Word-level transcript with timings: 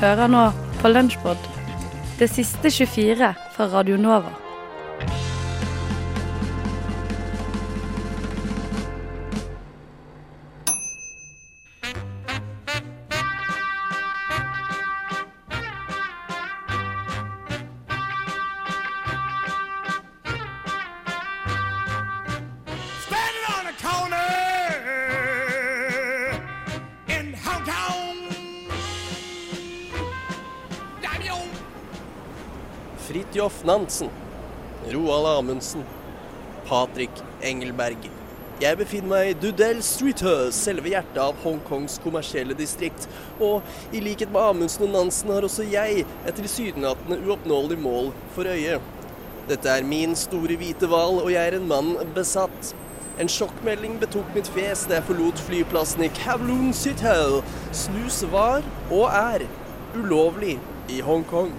Hører 0.00 0.30
nå 0.30 0.44
på 0.80 0.88
Lunsjpod, 0.88 1.50
det 2.18 2.30
siste 2.30 2.70
24 2.70 3.34
fra 3.56 3.68
Radio 3.74 3.96
Nova. 4.00 4.41
Nansen, 33.72 34.10
Roald 34.92 35.26
Amundsen, 35.26 35.84
Patrick 36.68 37.22
Engelberg. 37.40 38.04
Jeg 38.60 38.76
befinner 38.76 39.08
meg 39.08 39.28
i 39.30 39.36
Dudell 39.40 39.80
Street 39.86 40.20
selve 40.52 40.92
hjertet 40.92 41.16
av 41.22 41.38
Hongkongs 41.40 41.94
kommersielle 42.04 42.52
distrikt. 42.58 43.06
Og 43.40 43.64
i 43.96 44.02
likhet 44.04 44.28
med 44.34 44.44
Amundsen 44.44 44.84
og 44.90 44.92
Nansen 44.92 45.32
har 45.32 45.46
også 45.48 45.64
jeg 45.64 46.04
et 46.04 46.36
tilsynelatende 46.36 47.22
uoppnåelig 47.24 47.80
mål 47.80 48.12
for 48.36 48.52
øye. 48.52 48.76
Dette 49.48 49.72
er 49.72 49.88
min 49.88 50.12
store 50.20 50.60
hvite 50.60 50.92
hval, 50.92 51.22
og 51.24 51.32
jeg 51.32 51.40
er 51.40 51.56
en 51.56 51.72
mann 51.72 51.96
besatt. 52.12 52.74
En 53.16 53.32
sjokkmelding 53.38 53.96
betok 54.04 54.36
mitt 54.36 54.52
fjes 54.52 54.84
da 54.84 55.00
jeg 55.00 55.08
forlot 55.08 55.40
flyplassen 55.48 56.04
i 56.04 56.12
Kavloon 56.20 56.76
City. 56.76 57.40
Snus 57.72 58.20
var, 58.36 58.68
og 58.92 59.08
er, 59.16 59.48
ulovlig 59.96 60.58
i 60.92 61.00
Hongkong. 61.00 61.54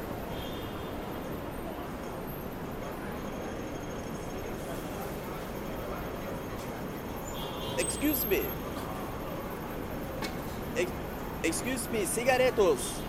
Excuse 8.03 8.27
me. 8.27 8.41
Ex 11.43 11.61
excuse 11.93 12.17
me, 12.17 12.23
cigaretos. 12.23 13.01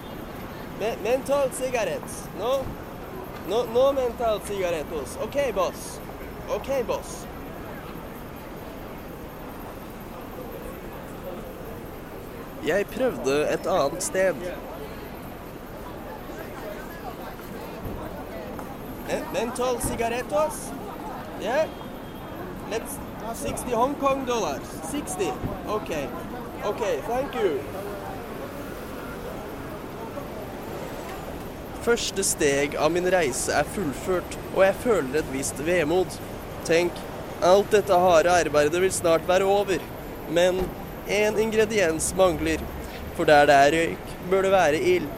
Me 0.80 0.96
mental 1.02 1.50
cigarettes. 1.50 2.28
No? 2.38 2.64
No, 3.48 3.64
no 3.66 3.92
mental 3.92 4.40
cigaretos. 4.40 5.16
Okay, 5.22 5.52
boss. 5.52 6.00
Okay, 6.50 6.82
boss. 6.82 7.26
Jeg 12.64 12.86
prøvde 12.86 13.48
et 13.52 13.66
annet 13.66 14.02
sted. 14.02 14.34
Mental 19.32 19.80
cigaretos? 19.80 20.72
Yeah? 21.40 21.68
Let's 22.70 22.98
60 23.34 23.72
Hong 23.72 23.94
Kong 23.96 24.26
dollars. 24.26 24.62
60. 24.90 25.32
Okay. 25.68 26.08
Okay, 26.64 27.00
thank 27.06 27.34
you. 27.34 27.60
Første 31.84 32.24
steg 32.24 32.78
av 32.80 32.92
min 32.94 33.04
reise 33.12 33.52
er 33.52 33.66
fullført, 33.74 34.38
og 34.54 34.62
jeg 34.64 34.76
føler 34.80 35.18
et 35.20 35.32
visst 35.34 35.58
vemod. 35.66 36.14
Tenk, 36.64 36.96
alt 37.44 37.74
dette 37.74 37.98
harde 38.00 38.32
arbeidet 38.32 38.80
vil 38.80 38.92
snart 38.92 39.26
være 39.28 39.44
over. 39.44 39.82
Men 40.32 40.62
én 41.12 41.36
ingrediens 41.42 42.06
mangler. 42.16 42.62
For 43.18 43.28
der 43.28 43.44
det 43.50 43.54
er 43.54 43.76
røyk, 43.76 44.14
bør 44.30 44.46
det 44.46 44.52
være 44.54 44.80
ild. 44.94 45.10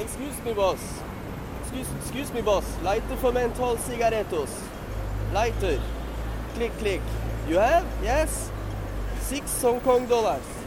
Excuse 0.00 0.40
me, 0.46 0.54
boss. 0.54 0.86
Excuse, 1.62 1.90
excuse 2.00 2.32
me, 2.32 2.42
boss. 2.42 2.64
Lighter 2.82 3.20
for 3.20 3.36
menthol 3.36 3.76
cigarettos. 3.84 4.56
Lighter. 5.34 5.76
Click, 6.54 6.72
click. 6.78 7.02
You 7.48 7.58
have? 7.58 7.84
Yes? 8.02 8.50
Six 9.20 9.62
Hong 9.62 9.80
Kong 9.80 10.08
dollars. 10.08 10.59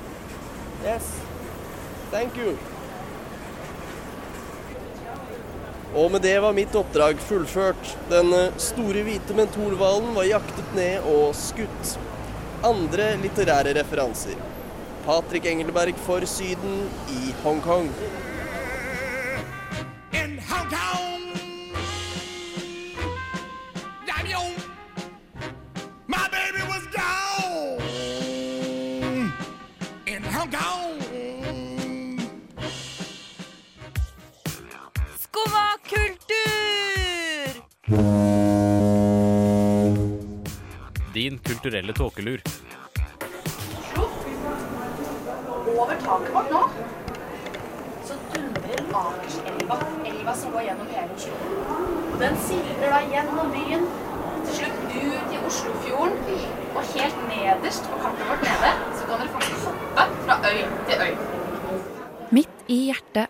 Yes. 0.84 1.22
Thank 2.12 2.38
you. 2.38 2.58
Og 5.96 6.12
med 6.12 6.22
det 6.22 6.40
var 6.42 6.54
mitt 6.54 6.76
oppdrag 6.76 7.20
fullført. 7.22 7.98
Den 8.10 8.34
eh, 8.34 8.56
store 8.58 9.04
hvite 9.06 9.36
mentolhvalen 9.38 10.12
var 10.16 10.26
jaktet 10.28 10.74
ned 10.76 11.06
og 11.08 11.36
skutt. 11.38 11.94
Andre 12.66 13.14
litterære 13.22 13.76
referanser. 13.78 14.36
Patrick 15.06 15.46
Engelberg 15.46 16.00
for 16.06 16.26
Syden 16.28 16.88
i 17.14 17.34
Hongkong. 17.44 17.92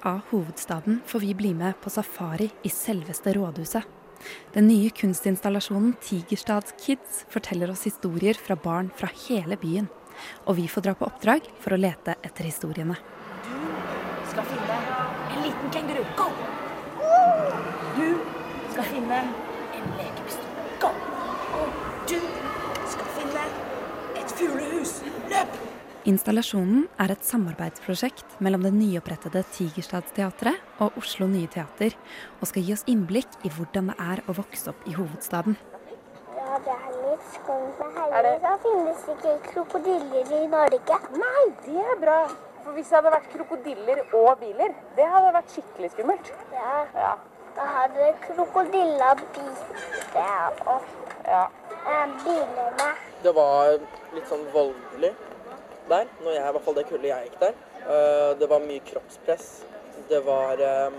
Av 0.05 0.19
hovedstaden 0.29 0.99
får 1.05 1.19
vi 1.19 1.33
bli 1.33 1.53
med 1.53 1.73
på 1.81 1.89
safari 1.89 2.49
i 2.63 2.69
selveste 2.69 3.33
rådhuset. 3.33 3.83
Den 4.53 4.67
nye 4.67 4.89
kunstinstallasjonen 4.89 5.95
Tigerstads 6.01 6.73
Kids 6.85 7.25
forteller 7.29 7.71
oss 7.71 7.83
historier 7.87 8.33
fra 8.33 8.55
barn 8.55 8.91
fra 8.95 9.09
hele 9.27 9.57
byen. 9.59 9.89
Og 10.47 10.55
vi 10.59 10.67
får 10.67 10.85
dra 10.87 10.93
på 10.95 11.07
oppdrag 11.09 11.47
for 11.59 11.75
å 11.75 11.79
lete 11.79 12.15
etter 12.21 12.47
historiene. 12.47 12.95
Du 13.43 14.29
skal 14.31 14.47
finne 14.51 14.77
en 15.33 15.41
liten 15.47 15.73
kenguru. 15.73 16.03
Go! 16.19 16.29
Du 17.97 18.07
skal 18.75 18.87
finne 18.91 19.23
en 19.79 19.97
lekepistol. 19.99 20.61
Go! 20.83 20.93
Og 21.63 21.81
du 22.09 22.19
skal 22.93 23.11
finne 23.17 23.49
et 24.19 24.37
fuglehus. 24.37 24.72
Installasjonen 26.03 26.89
er 26.99 27.13
et 27.13 27.21
samarbeidsprosjekt 27.23 28.33
mellom 28.43 28.65
det 28.65 28.73
nyopprettede 28.75 29.39
Tigerstadsteatret 29.55 30.81
og 30.83 30.97
Oslo 30.99 31.29
Nye 31.31 31.47
Teater, 31.47 31.95
og 32.41 32.49
skal 32.49 32.65
gi 32.67 32.73
oss 32.75 32.83
innblikk 32.91 33.37
i 33.47 33.51
hvordan 33.53 33.87
det 33.93 33.95
er 34.03 34.21
å 34.27 34.35
vokse 34.35 34.73
opp 34.73 34.83
i 34.89 34.97
hovedstaden. 34.97 35.55
Ja, 36.35 36.59
det 36.65 36.75
er 36.75 36.99
litt 37.05 37.29
skummelt. 37.37 37.79
Heldigvis 37.95 38.59
finnes 38.65 39.07
ikke 39.15 39.37
krokodiller 39.47 40.35
i 40.41 40.43
Norge. 40.51 40.99
Nei, 41.23 41.45
det 41.69 41.79
er 41.93 42.01
bra. 42.03 42.19
For 42.65 42.75
hvis 42.75 42.91
det 42.91 42.99
hadde 42.99 43.15
vært 43.15 43.31
krokodiller 43.37 44.03
og 44.19 44.31
biler, 44.43 44.75
det 44.99 45.07
hadde 45.15 45.33
vært 45.39 45.55
skikkelig 45.55 45.93
skummelt. 45.95 46.33
Ja, 46.51 46.77
Ja. 46.99 47.13
da 47.55 47.65
hadde 47.79 48.13
krokodilla 48.27 49.15
bitt 49.23 49.39
oss. 50.67 50.87
ja. 51.25 51.47
Bilene. 52.25 52.95
Det 53.23 53.35
var 53.35 53.77
litt 54.13 54.27
sånn 54.27 54.45
voldelig 54.53 55.15
der, 55.89 56.07
når 56.23 56.35
jeg, 56.37 56.43
i 56.47 56.53
hvert 56.55 56.65
fall 56.67 56.77
det 56.79 56.85
kullet 56.89 57.09
jeg 57.11 57.29
gikk 57.29 57.39
der. 57.43 57.55
Eh, 57.83 58.29
Det 58.39 58.49
var 58.49 58.59
mye 58.63 58.83
kroppspress. 58.91 59.49
Det 60.09 60.21
var 60.25 60.61
eh, 60.61 60.95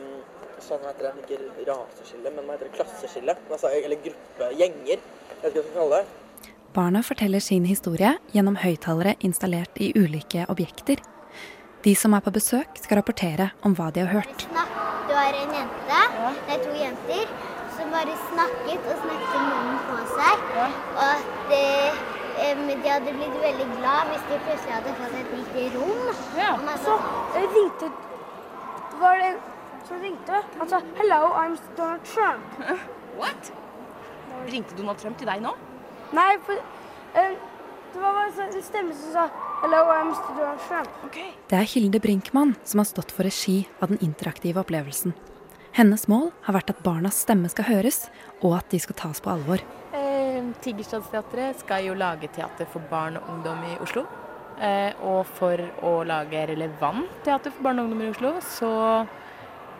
sånn 0.65 0.83
hva 0.83 0.93
heter 0.93 1.11
det, 1.11 1.25
ikke 1.25 1.69
raseskille, 1.71 2.31
men 2.35 2.45
hva 2.45 2.57
heter 2.57 2.71
det, 2.71 2.77
klasseskille. 2.77 3.37
Altså, 3.51 3.73
eller 3.73 4.01
gruppe, 4.05 4.51
gjenger. 4.61 5.01
Jeg 5.01 5.41
vet 5.43 5.51
ikke 5.51 5.55
hva 5.55 5.63
jeg 5.63 5.71
skal 5.71 5.81
kalle 5.81 6.03
det. 6.03 6.53
Barna 6.75 7.05
forteller 7.07 7.43
sin 7.45 7.67
historie 7.71 8.17
gjennom 8.35 8.57
høyttalere 8.59 9.15
installert 9.23 9.77
i 9.79 9.93
ulike 9.95 10.47
objekter. 10.51 11.03
De 11.85 11.93
som 11.95 12.17
er 12.17 12.23
på 12.25 12.33
besøk, 12.35 12.79
skal 12.81 12.99
rapportere 12.99 13.51
om 13.63 13.77
hva 13.77 13.91
de 13.95 14.03
har 14.03 14.11
hørt. 14.11 14.47
Du 14.49 15.13
har 15.15 15.37
en 15.37 15.53
jente, 15.53 16.01
det 16.49 16.57
er 16.57 16.63
to 16.65 16.73
jenter, 16.81 17.29
som 17.77 17.93
bare 17.93 18.17
snakket 18.33 18.89
og 18.89 19.03
snakket 19.05 19.35
med 19.37 19.47
munnen 19.53 19.79
på 19.91 19.99
seg. 20.17 20.47
Og 20.57 21.05
at 21.05 22.13
de 22.35 22.89
hadde 22.89 23.13
blitt 23.17 23.37
veldig 23.43 23.69
glad 23.79 24.11
hvis 24.11 24.25
de 24.31 24.41
plutselig 24.47 24.75
hadde 24.75 24.95
fått 25.01 25.15
et 25.21 25.33
lite 25.39 25.67
rom. 25.77 26.03
Ja. 26.39 26.53
Og 26.59 26.79
Så 26.85 26.99
ringte 27.55 27.93
var 29.01 29.19
det 29.19 29.31
en 29.33 29.39
som 29.89 30.01
ringte. 30.01 30.43
Han 30.59 30.69
sa 30.69 30.81
'Hello, 30.97 31.33
I'm 31.35 31.59
Donald 31.77 32.03
Trump'. 32.03 32.79
What? 33.21 33.53
Ringte 34.53 34.77
Donald 34.77 34.99
Trump 34.99 35.19
til 35.19 35.27
deg 35.27 35.43
nå? 35.43 35.55
Nei, 36.13 36.37
for 36.47 36.55
eh, 37.15 37.35
det 37.95 38.01
var 38.03 38.13
bare 38.13 38.47
en 38.47 38.63
stemme 38.63 38.95
som 38.95 39.13
sa 39.13 39.29
Hello, 39.63 39.85
I'm 39.89 40.13
Donald 40.37 40.61
Trump. 40.69 40.89
Det 41.49 41.59
er 41.59 41.63
Hilde 41.75 42.01
Brinkmann 42.01 42.57
som 42.65 42.79
har 42.79 42.85
stått 42.85 43.13
for 43.13 43.25
regi 43.25 43.69
av 43.81 43.89
den 43.89 43.99
interaktive 44.03 44.61
opplevelsen. 44.61 45.15
Hennes 45.73 46.09
mål 46.09 46.33
har 46.43 46.55
vært 46.55 46.71
at 46.71 46.83
barnas 46.83 47.17
stemme 47.25 47.49
skal 47.49 47.65
høres, 47.65 48.09
og 48.43 48.59
at 48.59 48.69
de 48.71 48.79
skal 48.79 48.95
tas 48.95 49.21
på 49.21 49.31
alvor. 49.31 49.63
Tigerstadsteatret 50.64 51.61
skal 51.61 51.84
jo 51.84 51.96
lage 51.99 52.31
teater 52.32 52.69
for 52.72 52.84
barn 52.88 53.19
og 53.20 53.28
ungdom 53.34 53.61
i 53.69 53.75
Oslo. 53.84 54.06
Eh, 54.55 54.94
og 55.05 55.26
for 55.37 55.61
å 55.84 55.93
lage 56.06 56.46
relevant 56.52 57.11
teater 57.26 57.52
for 57.52 57.66
barn 57.66 57.82
og 57.82 57.88
ungdom 57.88 58.05
i 58.06 58.11
Oslo, 58.14 58.34
så 58.40 58.70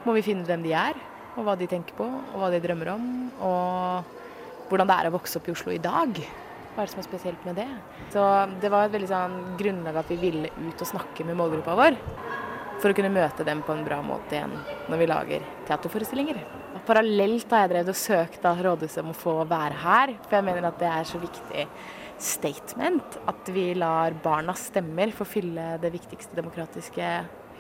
må 0.05 0.17
vi 0.17 0.25
finne 0.27 0.45
ut 0.45 0.51
hvem 0.51 0.65
de 0.67 0.75
er, 0.77 0.99
og 1.35 1.47
hva 1.47 1.55
de 1.57 1.69
tenker 1.71 1.97
på, 1.97 2.05
og 2.05 2.37
hva 2.41 2.51
de 2.53 2.61
drømmer 2.63 2.91
om, 2.93 3.07
og 3.47 4.69
hvordan 4.69 4.91
det 4.91 4.99
er 4.99 5.09
å 5.09 5.15
vokse 5.15 5.39
opp 5.41 5.49
i 5.49 5.55
Oslo 5.55 5.73
i 5.73 5.81
dag. 5.83 6.21
Hva 6.75 6.83
er 6.83 6.89
det 6.89 6.93
som 6.93 7.01
er 7.05 7.07
spesielt 7.07 7.47
med 7.47 7.57
det? 7.63 7.69
Så 8.13 8.27
det 8.61 8.73
var 8.75 8.85
et 8.85 8.97
veldig 8.97 9.09
sånn 9.09 9.39
grunnlag 9.61 10.03
at 10.03 10.11
vi 10.11 10.19
ville 10.21 10.51
ut 10.59 10.85
og 10.85 10.91
snakke 10.91 11.25
med 11.25 11.39
målgruppa 11.39 11.79
vår. 11.79 11.97
For 12.83 12.91
å 12.91 12.99
kunne 12.99 13.15
møte 13.15 13.47
dem 13.47 13.63
på 13.65 13.73
en 13.73 13.87
bra 13.87 14.03
måte 14.05 14.37
igjen 14.37 14.59
når 14.91 15.01
vi 15.01 15.09
lager 15.09 15.49
teaterforestillinger. 15.71 16.64
Parallelt 16.85 17.49
har 17.53 17.65
jeg 17.65 17.71
drevet 17.73 17.93
og 17.95 17.97
søkt 17.97 18.45
av 18.45 18.59
rådhuset 18.61 19.01
om 19.01 19.13
å 19.15 19.17
få 19.17 19.35
være 19.49 19.77
her, 19.81 20.15
for 20.27 20.37
jeg 20.37 20.47
mener 20.47 20.67
at 20.69 20.81
det 20.81 20.91
er 20.91 21.07
så 21.09 21.21
viktig 21.23 21.65
statement 22.21 23.17
at 23.29 23.49
vi 23.53 23.71
lar 23.79 24.15
barnas 24.25 24.69
stemmer 24.71 25.13
få 25.17 25.27
fylle 25.27 25.75
det 25.83 25.91
viktigste 25.95 26.37
demokratiske 26.39 27.09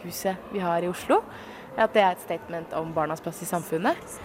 huset 0.04 0.52
vi 0.52 0.62
har 0.62 0.84
i 0.84 0.90
Oslo. 0.92 1.22
At 1.74 1.96
det 1.96 2.04
er 2.04 2.12
et 2.14 2.22
statement 2.22 2.76
om 2.78 2.92
barnas 2.94 3.24
plass 3.24 3.40
i 3.42 3.48
samfunnet. 3.48 4.18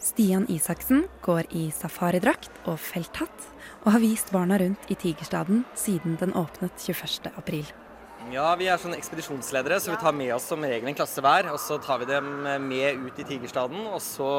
Stian 0.00 0.46
Isaksen 0.52 1.06
går 1.24 1.48
i 1.56 1.66
safaridrakt 1.74 2.62
og 2.68 2.78
felthatt, 2.80 3.48
og 3.84 3.90
har 3.96 4.04
vist 4.04 4.30
barna 4.32 4.60
rundt 4.60 4.86
i 4.92 4.96
Tigerstaden 4.98 5.64
siden 5.74 6.18
den 6.20 6.36
åpnet 6.36 6.78
21. 6.78 7.85
Ja, 8.34 8.48
vi 8.58 8.66
er 8.66 8.80
sånne 8.82 8.96
ekspedisjonsledere, 8.98 9.76
så 9.78 9.92
vi 9.92 9.98
tar 10.02 10.14
med 10.16 10.32
oss 10.34 10.48
som 10.50 10.64
regel 10.66 10.88
en 10.90 10.96
klasse 10.98 11.22
hver. 11.22 11.46
Og 11.52 11.60
så 11.62 11.76
tar 11.82 12.00
vi 12.02 12.08
dem 12.10 12.26
med 12.66 13.04
ut 13.06 13.18
i 13.22 13.26
Tigerstaden, 13.26 13.84
og 13.86 14.00
så 14.02 14.30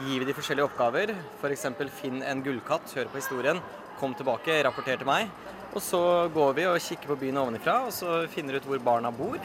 gir 0.00 0.22
vi 0.22 0.28
de 0.30 0.34
forskjellige 0.36 0.70
oppgaver. 0.70 1.12
F.eks. 1.42 1.66
finn 1.98 2.22
en 2.24 2.40
gullkatt, 2.44 2.94
hør 2.96 3.10
på 3.12 3.20
historien, 3.20 3.60
kom 4.00 4.14
tilbake, 4.16 4.62
rapporter 4.64 4.96
til 5.02 5.08
meg. 5.10 5.28
Og 5.76 5.84
så 5.84 6.00
går 6.32 6.56
vi 6.56 6.64
og 6.70 6.80
kikker 6.80 7.12
på 7.12 7.18
byen 7.20 7.40
ovenifra, 7.42 7.82
og 7.88 7.92
så 7.92 8.22
finner 8.32 8.56
ut 8.56 8.68
hvor 8.68 8.80
barna 8.84 9.12
bor. 9.12 9.36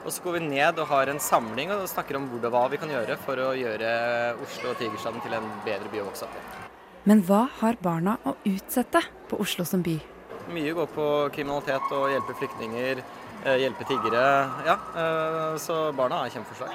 Og 0.00 0.08
så 0.08 0.24
går 0.24 0.38
vi 0.38 0.46
ned 0.46 0.80
og 0.80 0.88
har 0.88 1.12
en 1.12 1.20
samling 1.20 1.74
og 1.74 1.84
snakker 1.92 2.16
om 2.16 2.30
hvor 2.30 2.46
og 2.48 2.54
hva 2.54 2.62
vi 2.72 2.80
kan 2.80 2.92
gjøre 2.92 3.18
for 3.20 3.42
å 3.44 3.50
gjøre 3.52 3.90
Oslo 4.46 4.72
og 4.72 4.80
Tigerstaden 4.80 5.20
til 5.20 5.36
en 5.36 5.50
bedre 5.66 5.92
by 5.92 6.00
å 6.00 6.06
vokse 6.08 6.24
opp 6.24 6.40
i. 6.40 6.46
Men 7.04 7.20
hva 7.28 7.42
har 7.60 7.76
barna 7.84 8.16
å 8.24 8.32
utsette 8.48 9.04
på 9.28 9.40
Oslo 9.44 9.68
som 9.68 9.84
by? 9.84 9.98
Mye 10.48 10.72
går 10.74 10.86
på 10.94 11.06
kriminalitet 11.34 11.92
og 11.92 12.08
hjelpe 12.10 12.34
flyktninger, 12.38 13.02
eh, 13.44 13.56
hjelpe 13.60 13.84
tiggere. 13.84 14.24
Ja, 14.66 14.76
eh, 14.96 15.58
så 15.58 15.92
barna 15.94 16.24
er 16.24 16.30
kjempeforslag. 16.30 16.74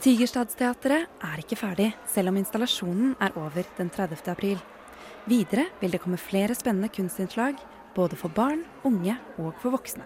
Tigerstadsteatret 0.00 1.06
er 1.24 1.38
ikke 1.38 1.56
ferdig, 1.58 1.94
selv 2.06 2.28
om 2.28 2.36
installasjonen 2.36 3.16
er 3.20 3.32
over 3.36 3.64
den 3.76 3.90
30. 3.90 4.30
april. 4.30 4.58
Videre 5.26 5.66
vil 5.80 5.90
det 5.90 6.00
komme 6.00 6.16
flere 6.16 6.54
spennende 6.54 6.88
kunstinnslag, 6.88 7.58
både 7.94 8.16
for 8.16 8.28
barn, 8.28 8.64
unge 8.84 9.18
og 9.38 9.54
for 9.60 9.70
voksne. 9.70 10.04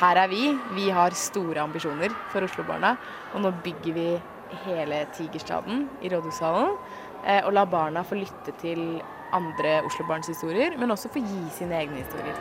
Her 0.00 0.16
er 0.16 0.28
vi. 0.28 0.58
Vi 0.74 0.90
har 0.90 1.10
store 1.16 1.62
ambisjoner 1.62 2.12
for 2.32 2.44
Oslo-barna. 2.44 2.96
Og 3.34 3.40
nå 3.40 3.52
bygger 3.64 3.94
vi 3.94 4.20
hele 4.66 5.06
Tigerstaden 5.16 5.88
i 6.02 6.08
Rådhushallen. 6.08 6.76
eh, 7.24 7.42
Og 7.46 7.52
lar 7.52 7.66
barna 7.66 8.02
få 8.02 8.14
lytte 8.14 8.52
til 8.60 9.00
andre 9.32 9.82
Oslo-barns 9.86 10.28
historier, 10.28 10.76
men 10.78 10.90
også 10.90 11.08
få 11.12 11.22
gi 11.22 11.42
sine 11.58 11.74
egne 11.82 12.02
historier. 12.02 12.36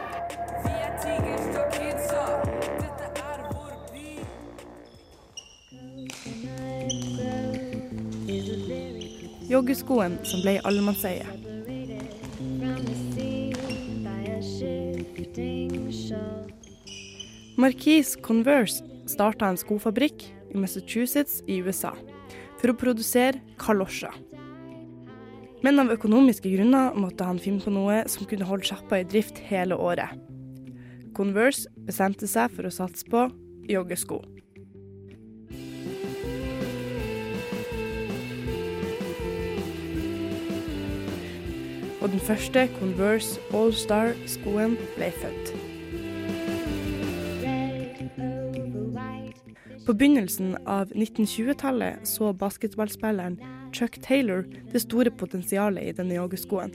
Joggeskoen 9.48 10.18
som 10.28 10.42
ble 10.44 10.58
allemannseie. 10.68 11.26
Marquise 17.58 18.20
Converse 18.22 18.84
starta 19.10 19.48
en 19.50 19.58
skofabrikk 19.58 20.28
i 20.54 20.60
Massachusetts 20.60 21.40
i 21.48 21.62
USA 21.64 21.96
for 22.60 22.74
å 22.74 22.78
produsere 22.78 23.40
kalosjer. 23.62 24.14
Men 25.66 25.82
av 25.82 25.90
økonomiske 25.90 26.52
grunner 26.54 26.94
måtte 26.94 27.26
han 27.26 27.40
finne 27.42 27.64
på 27.64 27.74
noe 27.74 28.04
som 28.12 28.28
kunne 28.30 28.46
holde 28.46 28.70
sjappa 28.70 29.02
i 29.02 29.08
drift 29.10 29.40
hele 29.50 29.78
året. 29.78 30.14
Converse 31.18 31.66
bestemte 31.88 32.30
seg 32.30 32.54
for 32.54 32.70
å 32.70 32.74
satse 32.74 33.08
på 33.10 33.26
joggesko. 33.68 34.22
Og 41.98 42.12
den 42.14 42.22
første 42.22 42.68
Converse 42.78 43.42
All-Star-skoen 43.58 44.78
ble 44.94 45.10
født. 45.18 45.56
På 49.88 49.96
begynnelsen 49.96 50.54
av 50.68 50.94
1920-tallet 50.94 52.06
så 52.08 52.30
basketballspilleren 52.36 53.40
Chuck 53.78 54.00
Taylor 54.02 54.46
det 54.74 54.82
store 54.84 55.14
potensialet 55.14 55.86
i 55.86 55.96
denne 55.98 56.18
joggeskoen. 56.18 56.74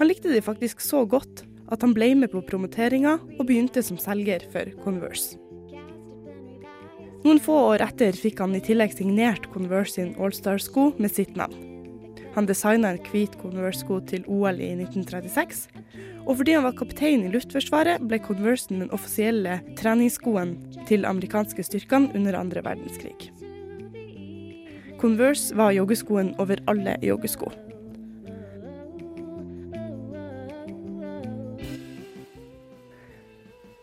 Han 0.00 0.08
likte 0.08 0.32
de 0.32 0.44
faktisk 0.44 0.84
så 0.84 1.06
godt 1.08 1.44
at 1.70 1.84
han 1.84 1.94
ble 1.96 2.12
med 2.18 2.32
på 2.32 2.42
promoteringa 2.44 3.16
og 3.38 3.46
begynte 3.46 3.82
som 3.84 3.98
selger 4.00 4.44
for 4.52 4.68
Converse. 4.84 5.38
Noen 7.20 7.40
få 7.42 7.56
år 7.74 7.82
etter 7.84 8.16
fikk 8.16 8.38
han 8.40 8.56
i 8.56 8.62
tillegg 8.64 8.94
signert 8.96 9.50
Converse 9.52 9.98
sin 9.98 10.14
All-Star-sko 10.16 10.94
med 10.96 11.12
sitt 11.12 11.36
navn. 11.36 11.66
Han 12.34 12.46
designa 12.46 12.92
en 12.94 13.02
hvit 13.10 13.34
Converse-sko 13.42 13.98
til 14.08 14.24
OL 14.30 14.60
i 14.62 14.70
1936, 14.78 15.66
og 16.24 16.38
fordi 16.38 16.54
han 16.56 16.64
var 16.64 16.78
kaptein 16.78 17.26
i 17.26 17.32
Luftforsvaret, 17.32 18.00
ble 18.06 18.20
Conversen 18.22 18.84
den 18.84 18.94
offisielle 18.94 19.58
treningsskoen 19.80 20.54
til 20.88 21.08
amerikanske 21.08 21.66
styrkene 21.66 22.14
under 22.14 22.38
andre 22.38 22.64
verdenskrig. 22.64 23.32
Converse 25.00 25.56
var 25.56 25.72
joggeskoen 25.72 26.34
over 26.38 26.60
alle 26.68 26.98
joggesko. 27.00 27.48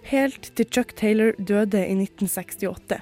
Helt 0.07 0.51
til 0.55 0.69
Chuck 0.69 0.93
Taylor 0.95 1.33
døde 1.41 1.81
i 1.81 1.95
1968. 1.97 3.01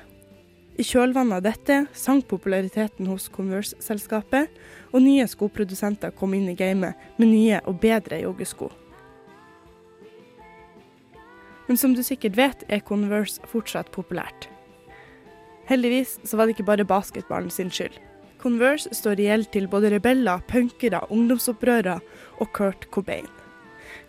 I 0.80 0.84
kjølvannet 0.84 1.38
av 1.38 1.44
dette 1.44 1.82
sank 1.96 2.26
populariteten 2.32 3.12
hos 3.12 3.28
Converse-selskapet, 3.36 4.48
og 4.96 5.04
nye 5.04 5.28
skoprodusenter 5.28 6.16
kom 6.16 6.34
inn 6.40 6.48
i 6.52 6.56
gamet 6.56 6.96
med 7.20 7.34
nye 7.34 7.60
og 7.68 7.82
bedre 7.84 8.24
joggesko. 8.24 8.72
Men 11.68 11.80
som 11.80 11.96
du 11.96 12.04
sikkert 12.04 12.40
vet, 12.40 12.66
er 12.72 12.84
Converse 12.88 13.44
fortsatt 13.52 13.92
populært. 13.92 14.48
Heldigvis 15.68 16.20
så 16.24 16.38
var 16.38 16.46
det 16.46 16.56
ikke 16.56 16.72
bare 16.72 16.88
basketballen 16.88 17.52
sin 17.52 17.72
skyld. 17.74 18.05
Converse 18.46 18.92
står 18.94 19.18
i 19.18 19.26
gjeld 19.26 19.48
til 19.56 19.66
både 19.66 19.90
rebeller, 19.90 20.44
punkere, 20.46 21.00
ungdomsopprørere 21.10 21.96
og 22.38 22.50
Kurt 22.54 22.84
Cobain. 22.94 23.26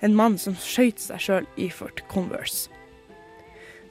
En 0.05 0.13
mann 0.13 0.35
som 0.37 0.53
skøyt 0.61 1.01
seg 1.01 1.23
sjøl 1.25 1.47
iført 1.57 2.03
Converse. 2.11 2.69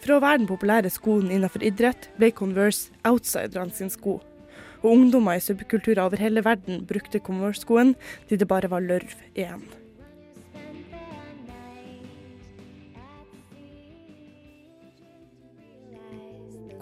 Fra 0.04 0.20
å 0.20 0.22
være 0.22 0.44
den 0.44 0.50
populære 0.52 0.92
skoen 0.94 1.32
innenfor 1.34 1.66
idrett, 1.66 2.12
ble 2.20 2.30
Converse 2.30 2.94
outsiderne 3.10 3.74
sin 3.74 3.90
sko. 3.90 4.20
Og 4.84 4.92
ungdommer 4.92 5.40
i 5.40 5.42
subkulturer 5.42 6.04
over 6.04 6.22
hele 6.22 6.46
verden 6.46 6.86
brukte 6.86 7.24
Converse-skoen 7.26 7.96
til 8.30 8.38
det 8.38 8.46
bare 8.46 8.70
var 8.70 8.86
lørv 8.86 9.18
igjen. 9.34 9.66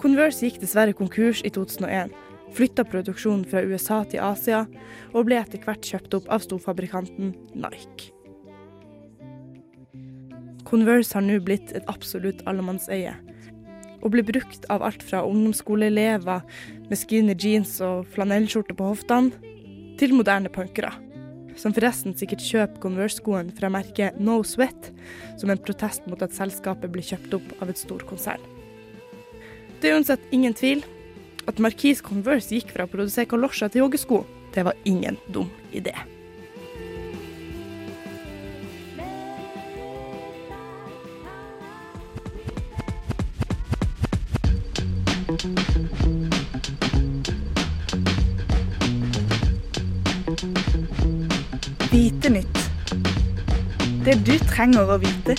Converse 0.04 0.44
gikk 0.44 0.60
dessverre 0.60 0.92
konkurs 0.92 1.40
i 1.48 1.48
2001, 1.48 2.12
flytta 2.54 2.84
produksjonen 2.86 3.44
fra 3.48 3.62
USA 3.66 4.02
til 4.08 4.22
Asia, 4.24 4.64
og 5.12 5.28
ble 5.28 5.38
etter 5.40 5.62
hvert 5.62 5.84
kjøpt 5.84 6.18
opp 6.20 6.28
av 6.32 6.44
storfabrikanten 6.44 7.34
Nike. 7.54 8.10
Converse 10.64 11.14
har 11.14 11.24
nå 11.24 11.38
blitt 11.44 11.74
et 11.76 11.86
absolutt 11.92 12.42
allemannseie, 12.50 13.14
og 14.00 14.12
blir 14.12 14.26
brukt 14.26 14.66
av 14.72 14.84
alt 14.84 15.02
fra 15.04 15.22
ungdomsskoleelever 15.24 16.44
med 16.90 17.00
skinny 17.00 17.36
jeans 17.38 17.76
og 17.84 18.08
flanellskjorte 18.14 18.76
på 18.76 18.92
hoftene, 18.92 19.32
til 20.00 20.14
moderne 20.16 20.50
punkere. 20.50 20.90
Som 21.54 21.70
forresten 21.70 22.16
sikkert 22.18 22.42
kjøper 22.42 22.80
Converse-skoen 22.82 23.52
fra 23.54 23.70
merket 23.70 24.16
No 24.18 24.40
Sweat, 24.42 24.90
som 25.38 25.52
en 25.52 25.60
protest 25.62 26.08
mot 26.10 26.22
at 26.24 26.34
selskapet 26.34 26.90
blir 26.90 27.06
kjøpt 27.06 27.36
opp 27.38 27.54
av 27.62 27.70
et 27.70 27.78
storkonsern. 27.78 28.42
Det 29.78 29.90
er 29.90 29.98
uansett 29.98 30.32
ingen 30.34 30.56
tvil 30.56 30.82
at 31.46 31.60
Marquise 31.60 32.02
Converse 32.04 32.54
gikk 32.54 32.72
fra 32.74 32.86
å 32.86 32.90
produsere 32.90 33.28
kalosjer 33.28 33.72
til 33.72 33.84
joggesko, 33.84 34.24
det 34.54 34.64
var 34.66 34.76
ingen 34.84 35.18
dum 35.28 35.50
idé. 35.72 35.94
Vite 51.92 52.30
nytt. 52.30 52.60
Det 54.04 54.18
du 54.26 54.34
trenger 54.48 54.96
å 54.96 54.98
vite. 55.00 55.38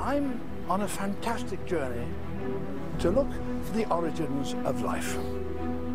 I'm 0.00 0.49
on 0.70 0.82
a 0.82 0.88
fantastic 0.88 1.66
journey 1.66 2.06
to 3.00 3.10
look 3.10 3.26
for 3.64 3.72
the 3.72 3.84
origins 3.92 4.54
of 4.64 4.82
life. 4.82 5.18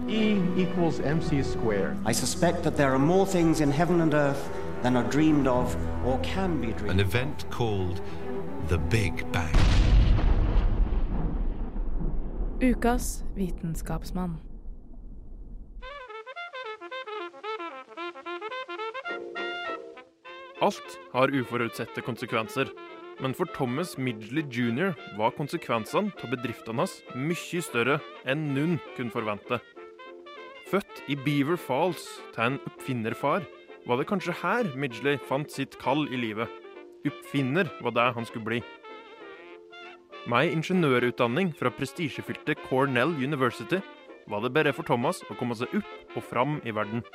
E 0.09 0.37
equals 0.57 0.99
mc 0.99 1.41
squared. 1.43 1.97
I 2.05 2.11
suspect 2.11 2.61
that 2.63 2.75
there 2.75 2.93
are 2.93 2.99
more 2.99 3.25
things 3.25 3.61
in 3.61 3.71
heaven 3.71 4.01
and 4.01 4.13
earth 4.13 4.49
than 4.81 4.97
are 4.97 5.09
dreamed 5.09 5.47
of 5.47 5.77
or 6.05 6.19
can 6.19 6.59
be 6.59 6.73
dreamed 6.73 6.91
An 6.91 6.99
event 6.99 7.49
called 7.49 8.01
the 8.67 8.77
Big 8.77 9.31
Bang. 9.31 9.55
Ukas 12.59 13.23
vitenskapsmann. 13.37 14.39
Alt 20.61 20.99
har 21.13 21.27
uforutsette 21.27 22.01
konsekvenser. 22.01 22.67
Men 23.23 23.33
for 23.33 23.47
Thomas 23.55 23.95
Midgley 23.97 24.43
jr. 24.51 24.91
var 25.17 25.35
konsekvensene 25.37 26.11
av 26.19 26.31
bedriftene 26.33 26.83
hans 26.83 26.97
mye 27.15 27.61
større 27.63 27.99
enn 28.27 28.49
noen 28.55 28.79
kunne 28.97 29.13
forvente. 29.13 29.61
Født 30.67 31.03
i 31.07 31.15
Beaver 31.15 31.59
Falls 31.61 32.03
til 32.35 32.43
en 32.47 32.57
oppfinnerfar, 32.67 33.45
var 33.85 34.01
det 34.01 34.07
kanskje 34.09 34.33
her 34.41 34.71
Midgley 34.75 35.19
fant 35.29 35.51
sitt 35.53 35.77
kall 35.79 36.07
i 36.09 36.19
livet. 36.19 36.49
Oppfinner 37.05 37.69
var 37.85 37.93
det 37.95 38.07
han 38.17 38.25
skulle 38.27 38.47
bli. 38.47 38.63
Med 40.25 40.47
ei 40.47 40.55
ingeniørutdanning 40.55 41.51
fra 41.53 41.69
prestisjefylte 41.69 42.55
Cornell 42.65 43.13
University 43.21 43.77
var 44.27 44.41
det 44.41 44.55
bare 44.55 44.73
for 44.73 44.87
Thomas 44.87 45.21
å 45.29 45.37
komme 45.37 45.53
seg 45.53 45.69
opp 45.77 46.17
og 46.17 46.25
fram 46.25 46.57
i 46.65 46.73
verden. 46.73 47.05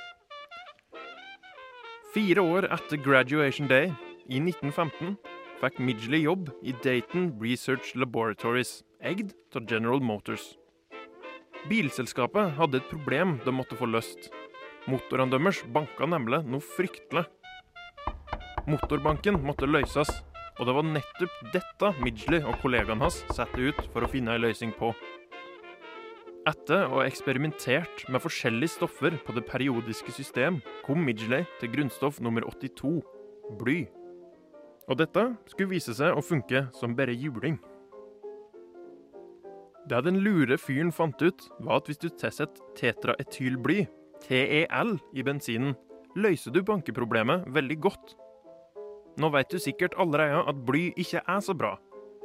Fire 2.15 2.43
år 2.43 2.69
etter 2.71 3.03
graduation 3.03 3.67
day, 3.71 3.91
i 4.31 4.39
1915, 4.39 5.17
fikk 5.61 5.81
Midgley 5.85 6.25
jobb 6.25 6.49
i 6.65 6.73
Dayton 6.85 7.35
Research 7.41 7.93
Laboratories, 7.95 8.81
eid 9.05 9.35
av 9.57 9.67
General 9.69 10.01
Motors. 10.01 10.55
Bilselskapet 11.69 12.55
hadde 12.57 12.81
et 12.81 12.89
problem 12.89 13.37
de 13.45 13.53
måtte 13.53 13.77
få 13.77 13.89
løst. 13.91 14.31
Motorene 14.89 15.35
deres 15.35 15.61
banka 15.75 16.09
nemlig 16.09 16.41
noe 16.49 16.65
fryktelig. 16.65 17.27
Motorbanken 18.71 19.37
måtte 19.45 19.69
løses, 19.69 20.09
og 20.57 20.69
det 20.69 20.77
var 20.77 20.89
nettopp 20.89 21.37
dette 21.53 21.93
Midgley 22.01 22.41
og 22.41 22.57
kollegaene 22.65 23.05
hans 23.05 23.21
satte 23.37 23.61
ut 23.61 23.85
for 23.93 24.05
å 24.05 24.11
finne 24.13 24.37
en 24.37 24.45
løsning 24.45 24.73
på. 24.77 24.95
Etter 26.49 26.87
å 26.89 27.03
ha 27.03 27.07
eksperimentert 27.07 28.07
med 28.09 28.25
forskjellige 28.25 28.79
stoffer 28.79 29.21
på 29.27 29.37
det 29.37 29.45
periodiske 29.49 30.17
system, 30.17 30.63
kom 30.87 31.05
Midgley 31.05 31.45
til 31.61 31.73
grunnstoff 31.77 32.23
nummer 32.25 32.49
82, 32.49 33.01
bly. 33.61 33.83
Og 34.91 34.99
dette 34.99 35.23
skulle 35.51 35.71
vise 35.77 35.95
seg 35.95 36.17
å 36.17 36.25
funke 36.25 36.67
som 36.75 36.97
bare 36.99 37.15
juling. 37.15 37.61
Det 39.91 40.03
den 40.07 40.21
lure 40.23 40.59
fyren 40.61 40.93
fant 40.95 41.23
ut, 41.23 41.47
var 41.63 41.81
at 41.81 41.89
hvis 41.89 41.99
du 42.03 42.09
tilsetter 42.11 42.63
tetraetylbly, 42.79 43.85
TEL, 44.21 44.97
i 45.17 45.25
bensinen, 45.27 45.77
løser 46.19 46.53
du 46.55 46.61
bankeproblemet 46.67 47.47
veldig 47.55 47.79
godt. 47.87 48.15
Nå 49.21 49.31
vet 49.35 49.51
du 49.51 49.59
sikkert 49.63 49.97
allerede 49.99 50.43
at 50.51 50.63
bly 50.67 50.91
ikke 51.01 51.23
er 51.23 51.43
så 51.43 51.55
bra. 51.57 51.77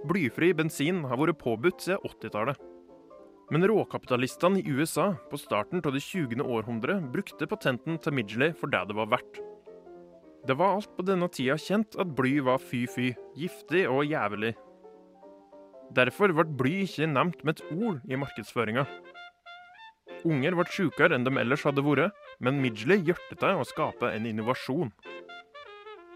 Blyfri 0.05 0.51
bensin 0.53 1.03
har 1.09 1.17
vært 1.21 1.39
påbudt 1.41 1.85
siden 1.85 2.03
80-tallet. 2.05 2.59
Men 3.53 3.65
råkapitalistene 3.69 4.61
i 4.61 4.73
USA 4.73 5.11
på 5.29 5.37
starten 5.37 5.81
av 5.85 5.93
det 5.93 6.01
20. 6.01 6.41
århundre 6.41 6.97
brukte 7.13 7.49
patenten 7.49 7.99
til 8.01 8.17
Midgley 8.17 8.53
for 8.57 8.73
det 8.73 8.87
det 8.89 8.97
var 8.97 9.11
verdt. 9.13 9.41
Det 10.45 10.53
var 10.53 10.75
alt 10.75 10.91
på 10.97 11.05
denne 11.07 11.25
tida 11.33 11.55
kjent 11.57 11.95
at 11.97 12.11
bly 12.17 12.37
var 12.45 12.61
fy-fy, 12.61 13.15
giftig 13.33 13.87
og 13.89 14.05
jævlig. 14.05 14.53
Derfor 15.95 16.33
ble 16.37 16.45
bly 16.59 16.73
ikke 16.83 17.07
nevnt 17.09 17.41
med 17.45 17.57
et 17.57 17.63
ord 17.73 18.03
i 18.05 18.19
markedsføringa. 18.19 18.85
Unger 20.25 20.57
ble 20.57 20.65
sjukere 20.69 21.17
enn 21.17 21.25
de 21.25 21.33
ellers 21.41 21.65
hadde 21.65 21.81
vært, 21.85 22.13
men 22.41 22.61
Midgley 22.61 23.01
hjertet 23.01 23.41
til 23.41 23.57
å 23.57 23.65
skape 23.65 24.09
en 24.13 24.29
innovasjon. 24.29 24.93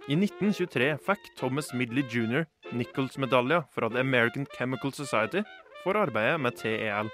I 0.10 0.18
1923 0.18 0.94
fikk 1.06 1.34
Thomas 1.38 1.74
Midley 1.74 2.06
jr. 2.10 2.46
Nichols-medalja 2.74 3.64
fra 3.74 3.90
The 3.90 4.02
American 4.02 4.46
Chemical 4.58 4.94
Society 4.94 5.44
for 5.84 5.98
arbeidet 5.98 6.42
med 6.42 6.58
TEL. 6.58 7.10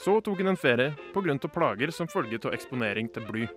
Så 0.00 0.20
tok 0.24 0.40
han 0.40 0.52
en 0.52 0.60
ferie 0.60 0.92
pga. 1.14 1.48
plager 1.48 1.90
som 1.92 2.08
følge 2.08 2.40
av 2.44 2.52
eksponering 2.52 3.08
til 3.08 3.24
bly. 3.24 3.48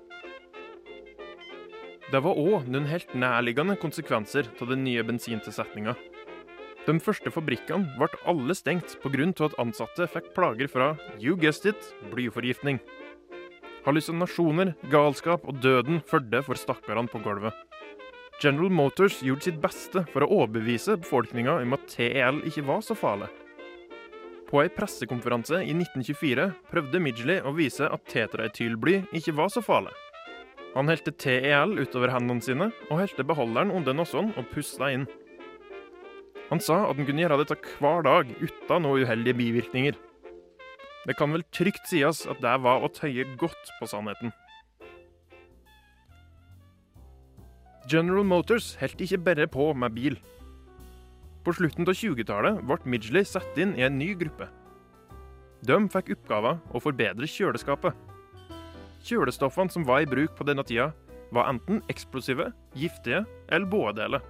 Det 2.09 2.23
var 2.25 2.39
òg 2.41 2.65
noen 2.65 2.87
helt 2.89 3.11
nærliggende 3.13 3.75
konsekvenser 3.77 4.47
av 4.57 4.71
den 4.71 4.81
nye 4.81 5.03
bensintilsetninga. 5.05 5.93
De 6.87 6.95
første 7.05 7.29
fabrikkene 7.29 7.91
ble 7.99 8.07
alle 8.25 8.55
stengt 8.57 8.95
pga. 9.03 9.27
at 9.45 9.59
ansatte 9.61 10.07
fikk 10.09 10.33
plager 10.33 10.67
fra 10.67 10.97
you 11.19 11.35
guessed 11.35 11.69
it, 11.69 11.93
blyforgiftning. 12.09 12.79
Hallusinasjoner, 13.85 14.73
galskap 14.89 15.45
og 15.45 15.61
døden 15.61 16.01
fulgte 16.01 16.41
for 16.41 16.55
stakkarene 16.55 17.07
på 17.07 17.21
gulvet. 17.21 17.53
General 18.41 18.71
Motors 18.71 19.21
gjorde 19.21 19.43
sitt 19.43 19.61
beste 19.61 20.05
for 20.09 20.23
å 20.23 20.31
overbevise 20.41 20.97
befolkninga 20.97 21.61
om 21.61 21.73
at 21.73 21.87
TEL 21.93 22.41
ikke 22.47 22.65
var 22.65 22.81
så 22.81 22.95
farlig. 22.95 23.29
På 24.49 24.63
ei 24.63 24.69
pressekonferanse 24.73 25.61
i 25.61 25.75
1924 25.77 26.53
prøvde 26.71 26.99
Midgley 26.99 27.43
å 27.45 27.53
vise 27.53 27.85
at 27.85 28.07
tetraetylbly 28.09 29.03
ikke 29.13 29.37
var 29.37 29.53
så 29.53 29.61
farlig. 29.61 29.93
Han 30.75 30.89
helte 30.91 31.11
TEL 31.17 31.79
utover 31.81 32.11
hendene 32.13 32.43
sine 32.45 32.69
og 32.89 32.99
helte 33.01 33.25
beholderen 33.25 33.73
under 33.73 33.95
nossen 33.97 34.29
og 34.37 34.51
pusta 34.53 34.91
inn. 34.93 35.07
Han 36.49 36.61
sa 36.61 36.83
at 36.87 36.97
han 36.97 37.07
kunne 37.07 37.23
gjøre 37.23 37.39
dette 37.41 37.57
hver 37.79 38.05
dag 38.05 38.29
uten 38.41 38.85
noen 38.85 39.05
uheldige 39.05 39.37
bivirkninger. 39.37 39.97
Det 41.07 41.15
kan 41.17 41.33
vel 41.33 41.45
trygt 41.55 41.89
sies 41.89 42.25
at 42.29 42.41
det 42.43 42.55
var 42.61 42.83
å 42.85 42.91
tøye 42.93 43.25
godt 43.41 43.73
på 43.79 43.89
sannheten. 43.89 44.33
General 47.89 48.25
Motors 48.27 48.75
holdt 48.77 49.01
ikke 49.01 49.21
bare 49.25 49.47
på 49.49 49.71
med 49.73 49.95
bil. 49.95 50.19
På 51.45 51.53
slutten 51.55 51.87
av 51.87 51.97
20-tallet 51.97 52.59
ble 52.61 52.77
Midgley 52.93 53.25
satt 53.25 53.57
inn 53.57 53.73
i 53.77 53.85
en 53.87 53.97
ny 53.97 54.11
gruppe. 54.19 54.49
De 55.65 55.77
fikk 55.91 56.13
oppgaven 56.17 56.61
å 56.69 56.81
forbedre 56.83 57.29
kjøleskapet. 57.29 57.95
Kjølestoffene 59.05 59.71
som 59.71 59.85
var 59.87 60.03
i 60.03 60.09
bruk 60.09 60.35
på 60.35 60.45
denne 60.47 60.65
tida, 60.67 60.91
var 61.31 61.49
enten 61.51 61.81
eksplosive, 61.91 62.49
giftige 62.75 63.23
eller 63.49 63.93
deler. 63.93 64.21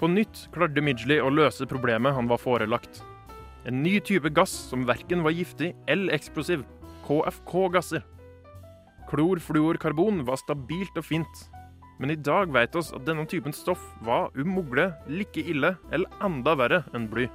På 0.00 0.08
nytt 0.08 0.46
klarte 0.54 0.80
Midgley 0.80 1.20
å 1.20 1.28
løse 1.28 1.66
problemet 1.68 2.14
han 2.16 2.28
var 2.30 2.40
forelagt. 2.40 3.02
En 3.68 3.82
ny 3.82 3.98
type 4.00 4.30
gass 4.32 4.52
som 4.70 4.86
verken 4.88 5.22
var 5.22 5.34
giftig 5.36 5.74
eller 5.86 6.14
eksplosiv. 6.16 6.64
KFK-gasser. 7.04 8.06
Klorfluorkarbon 9.10 10.22
var 10.24 10.38
stabilt 10.40 10.96
og 10.96 11.04
fint, 11.04 11.42
men 12.00 12.14
i 12.14 12.16
dag 12.16 12.52
vet 12.54 12.76
oss 12.78 12.94
at 12.96 13.04
denne 13.04 13.26
typen 13.28 13.52
stoff 13.52 13.82
var 14.06 14.30
om 14.38 14.62
like 15.08 15.42
ille 15.42 15.76
eller 15.92 16.08
enda 16.24 16.54
verre 16.56 16.84
enn 16.94 17.10
bly. 17.10 17.28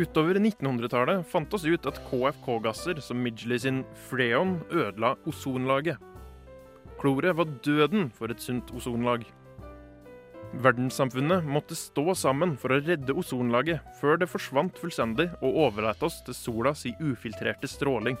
Utover 0.00 0.38
1900-tallet 0.40 1.26
fant 1.28 1.52
oss 1.52 1.66
ut 1.68 1.84
at 1.84 1.98
KFK-gasser 2.08 2.96
som 3.04 3.18
Midgley 3.20 3.58
sin 3.60 3.82
Freon 4.08 4.54
ødela 4.72 5.18
ozonlaget. 5.28 5.98
Kloret 6.96 7.36
var 7.36 7.50
døden 7.60 8.06
for 8.16 8.32
et 8.32 8.40
sunt 8.40 8.70
ozonlag. 8.72 9.26
Verdenssamfunnet 10.64 11.44
måtte 11.44 11.76
stå 11.76 12.14
sammen 12.16 12.54
for 12.60 12.72
å 12.72 12.78
redde 12.80 13.12
ozonlaget 13.12 13.84
før 14.00 14.16
det 14.22 14.30
forsvant 14.32 14.80
fullstendig 14.80 15.26
og 15.42 15.58
overlot 15.66 16.04
oss 16.08 16.22
til 16.24 16.36
solas 16.38 16.86
i 16.88 16.94
ufiltrerte 16.96 17.68
stråling. 17.68 18.16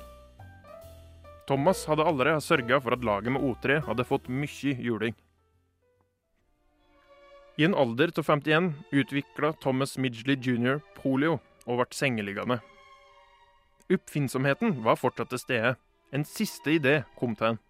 Thomas 1.48 1.86
hadde 1.88 2.04
allerede 2.04 2.44
sørga 2.44 2.82
for 2.84 2.92
at 2.92 3.04
laget 3.04 3.32
med 3.32 3.46
O3 3.48 3.78
hadde 3.86 4.06
fått 4.08 4.28
mye 4.28 4.74
juling. 4.76 5.16
I 7.56 7.64
en 7.64 7.76
alder 7.76 8.12
av 8.12 8.28
51 8.28 8.70
utvikla 8.92 9.54
Thomas 9.60 9.96
Midgley 9.96 10.36
jr. 10.36 10.84
polio 11.00 11.38
og 11.66 11.80
ble 11.80 11.96
sengeliggende. 11.96 12.60
Oppfinnsomheten 13.92 14.78
var 14.84 14.98
fortsatt 15.00 15.32
til 15.32 15.42
stede. 15.42 15.74
En 16.12 16.24
siste 16.28 16.74
idé 16.76 17.02
kom 17.18 17.36
til 17.36 17.52
han. 17.52 17.60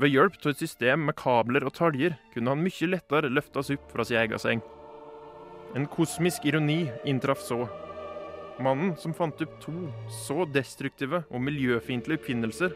Ved 0.00 0.10
hjelp 0.10 0.38
av 0.40 0.50
et 0.52 0.62
system 0.62 1.04
med 1.06 1.16
kabler 1.20 1.66
og 1.68 1.74
taljer 1.76 2.16
kunne 2.32 2.54
han 2.54 2.62
mye 2.64 2.88
lettere 2.88 3.30
løftes 3.30 3.70
opp 3.74 3.90
fra 3.92 4.06
sin 4.08 4.18
egen 4.22 4.40
seng. 4.40 4.62
En 5.76 5.86
kosmisk 5.88 6.44
ironi 6.48 6.86
inntraff 7.08 7.40
så. 7.44 7.64
Mannen 8.62 8.96
som 9.00 9.14
fant 9.16 9.40
opp 9.44 9.58
to 9.62 9.74
så 10.24 10.44
destruktive 10.52 11.22
og 11.30 11.44
miljøfiendtlige 11.44 12.20
oppfinnelser, 12.20 12.74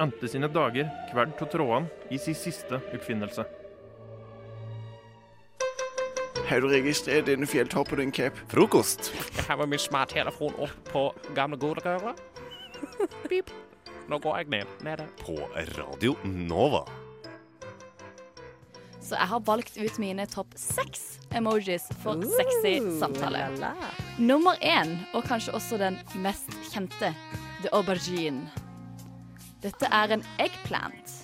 endte 0.00 0.30
sine 0.30 0.48
dager 0.50 0.88
kverd 1.10 1.34
av 1.36 1.50
trådene 1.52 2.08
i 2.10 2.18
sin 2.18 2.38
siste 2.38 2.80
oppfinnelse. 2.94 3.44
Har 6.48 6.60
du 6.60 6.68
registrert 6.68 7.26
denne 7.26 7.46
fjelltoppen 7.46 8.00
din, 8.02 8.12
Cap? 8.12 8.38
Frokost. 8.50 9.12
Jeg 9.36 9.44
har 9.46 9.56
med 9.60 9.72
min 9.72 9.80
smarttelefon 9.80 10.56
opp 10.60 10.88
på 10.90 11.04
gamle 11.36 11.58
Goderøra. 11.60 12.14
Pip. 13.28 13.50
nå 14.10 14.18
går 14.18 14.42
jeg 14.42 14.50
ned. 14.56 14.74
Nede. 14.82 15.06
På 15.22 15.36
Radio 15.78 16.16
Nova. 16.24 16.82
Så 19.02 19.16
jeg 19.18 19.28
har 19.28 19.40
valgt 19.46 19.78
ut 19.78 19.98
mine 19.98 20.26
topp 20.30 20.54
seks 20.58 21.18
emojis 21.34 21.88
for 22.02 22.22
sexy 22.38 22.78
samtale. 23.00 23.48
Nummer 24.18 24.58
én, 24.62 24.96
og 25.14 25.24
kanskje 25.26 25.54
også 25.54 25.78
den 25.78 25.98
mest 26.22 26.50
kjente, 26.70 27.14
the 27.62 27.70
aubergine. 27.72 28.46
Dette 29.62 29.86
er 29.90 30.16
en 30.16 30.24
eggplant, 30.42 31.14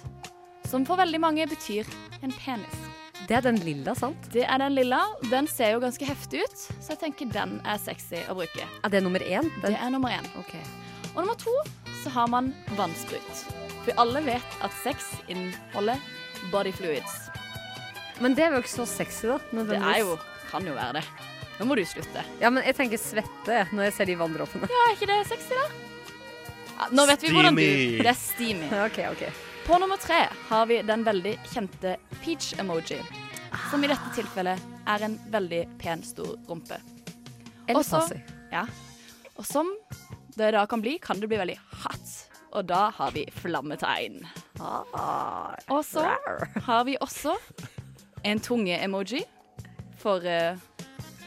som 0.66 0.87
for 0.87 0.98
veldig 1.00 1.20
mange 1.22 1.46
betyr 1.50 1.87
en 2.22 2.34
penis. 2.38 2.98
Det 3.28 3.37
er 3.37 3.42
den 3.44 3.58
lilla, 3.61 3.92
sant? 3.94 4.28
Det 4.32 4.44
er 4.49 4.58
den 4.62 4.73
lilla. 4.75 5.02
Den 5.28 5.47
ser 5.50 5.75
jo 5.75 5.80
ganske 5.82 6.06
heftig 6.08 6.40
ut, 6.47 6.56
så 6.80 6.94
jeg 6.94 7.00
tenker 7.02 7.28
den 7.35 7.58
er 7.68 7.76
sexy 7.82 8.23
å 8.28 8.35
bruke. 8.38 8.64
Er 8.85 8.88
det 8.94 9.02
nummer 9.04 9.20
én? 9.20 9.50
Den- 9.61 9.73
Det 9.75 9.80
er 9.80 9.90
nummer 9.90 10.08
én. 10.08 10.25
Og 11.14 11.25
nummer 11.25 11.35
to 11.37 11.52
så 12.02 12.11
har 12.11 12.26
man 12.28 12.54
vannsprut. 12.76 13.44
For 13.85 13.92
alle 13.99 14.20
vet 14.25 14.42
at 14.62 14.73
sex 14.82 15.12
inneholder 15.28 15.99
body 16.50 16.73
fluids. 16.73 17.28
Men 18.20 18.35
det 18.35 18.44
er 18.44 18.50
jo 18.56 18.62
ikke 18.62 18.76
så 18.80 18.87
sexy, 18.87 19.26
da. 19.28 19.38
Det 19.52 19.76
er 19.76 19.99
jo, 20.00 20.18
kan 20.50 20.64
jo 20.64 20.73
være 20.75 20.92
det. 20.94 21.04
Nå 21.61 21.66
må 21.66 21.75
du 21.76 21.85
slutte. 21.85 22.25
Ja, 22.40 22.49
men 22.50 22.62
jeg 22.64 22.76
tenker 22.76 22.97
svette 22.99 23.68
når 23.73 23.85
jeg 23.85 23.92
ser 23.92 24.04
de 24.06 24.14
vanndråpene. 24.16 24.68
Ja, 24.70 24.80
er 24.88 24.97
ikke 24.97 25.06
det 25.06 25.26
sexy, 25.26 25.50
da? 25.50 25.68
Ja, 26.78 26.87
nå 26.92 27.06
vet 27.06 27.20
vi 27.20 27.28
hvordan 27.35 27.54
du 27.56 27.99
Det 27.99 28.06
er 28.06 28.14
steamy. 28.14 28.68
OK, 28.87 28.99
OK. 29.12 29.25
På 29.68 29.78
nummer 29.78 29.96
tre 29.96 30.28
har 30.48 30.66
vi 30.66 30.82
den 30.82 31.02
veldig 31.04 31.34
kjente 31.52 31.96
peach-emoji. 32.22 33.02
Som 33.70 33.82
i 33.84 33.90
dette 33.90 34.14
tilfellet 34.16 34.62
er 34.88 35.02
en 35.04 35.16
veldig 35.28 35.58
pen, 35.82 36.00
stor 36.00 36.38
rumpe. 36.48 36.78
Eller 37.68 37.84
sassy. 37.84 38.16
Ja. 38.48 38.62
Og 39.37 39.44
som 39.44 39.68
det 40.40 40.54
da 40.56 40.62
kan 40.66 40.80
bli, 40.80 40.94
kan 41.04 41.20
det 41.20 41.28
bli 41.28 41.37
veldig 41.37 41.58
hot. 41.82 42.14
Og 42.56 42.64
da 42.64 42.87
har 42.96 43.12
vi 43.12 43.26
flammetegn. 43.42 44.22
Og 45.68 45.84
så 45.84 46.06
har 46.64 46.88
vi 46.88 46.96
også 47.04 47.37
en 48.25 48.40
tunge-emoji 48.40 49.20
for 50.00 50.25
uh, 50.25 50.56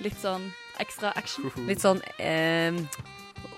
litt 0.02 0.18
sånn 0.18 0.50
ekstra 0.82 1.14
action. 1.14 1.54
Litt 1.70 1.86
sånn 1.86 2.02
eh, 2.18 2.74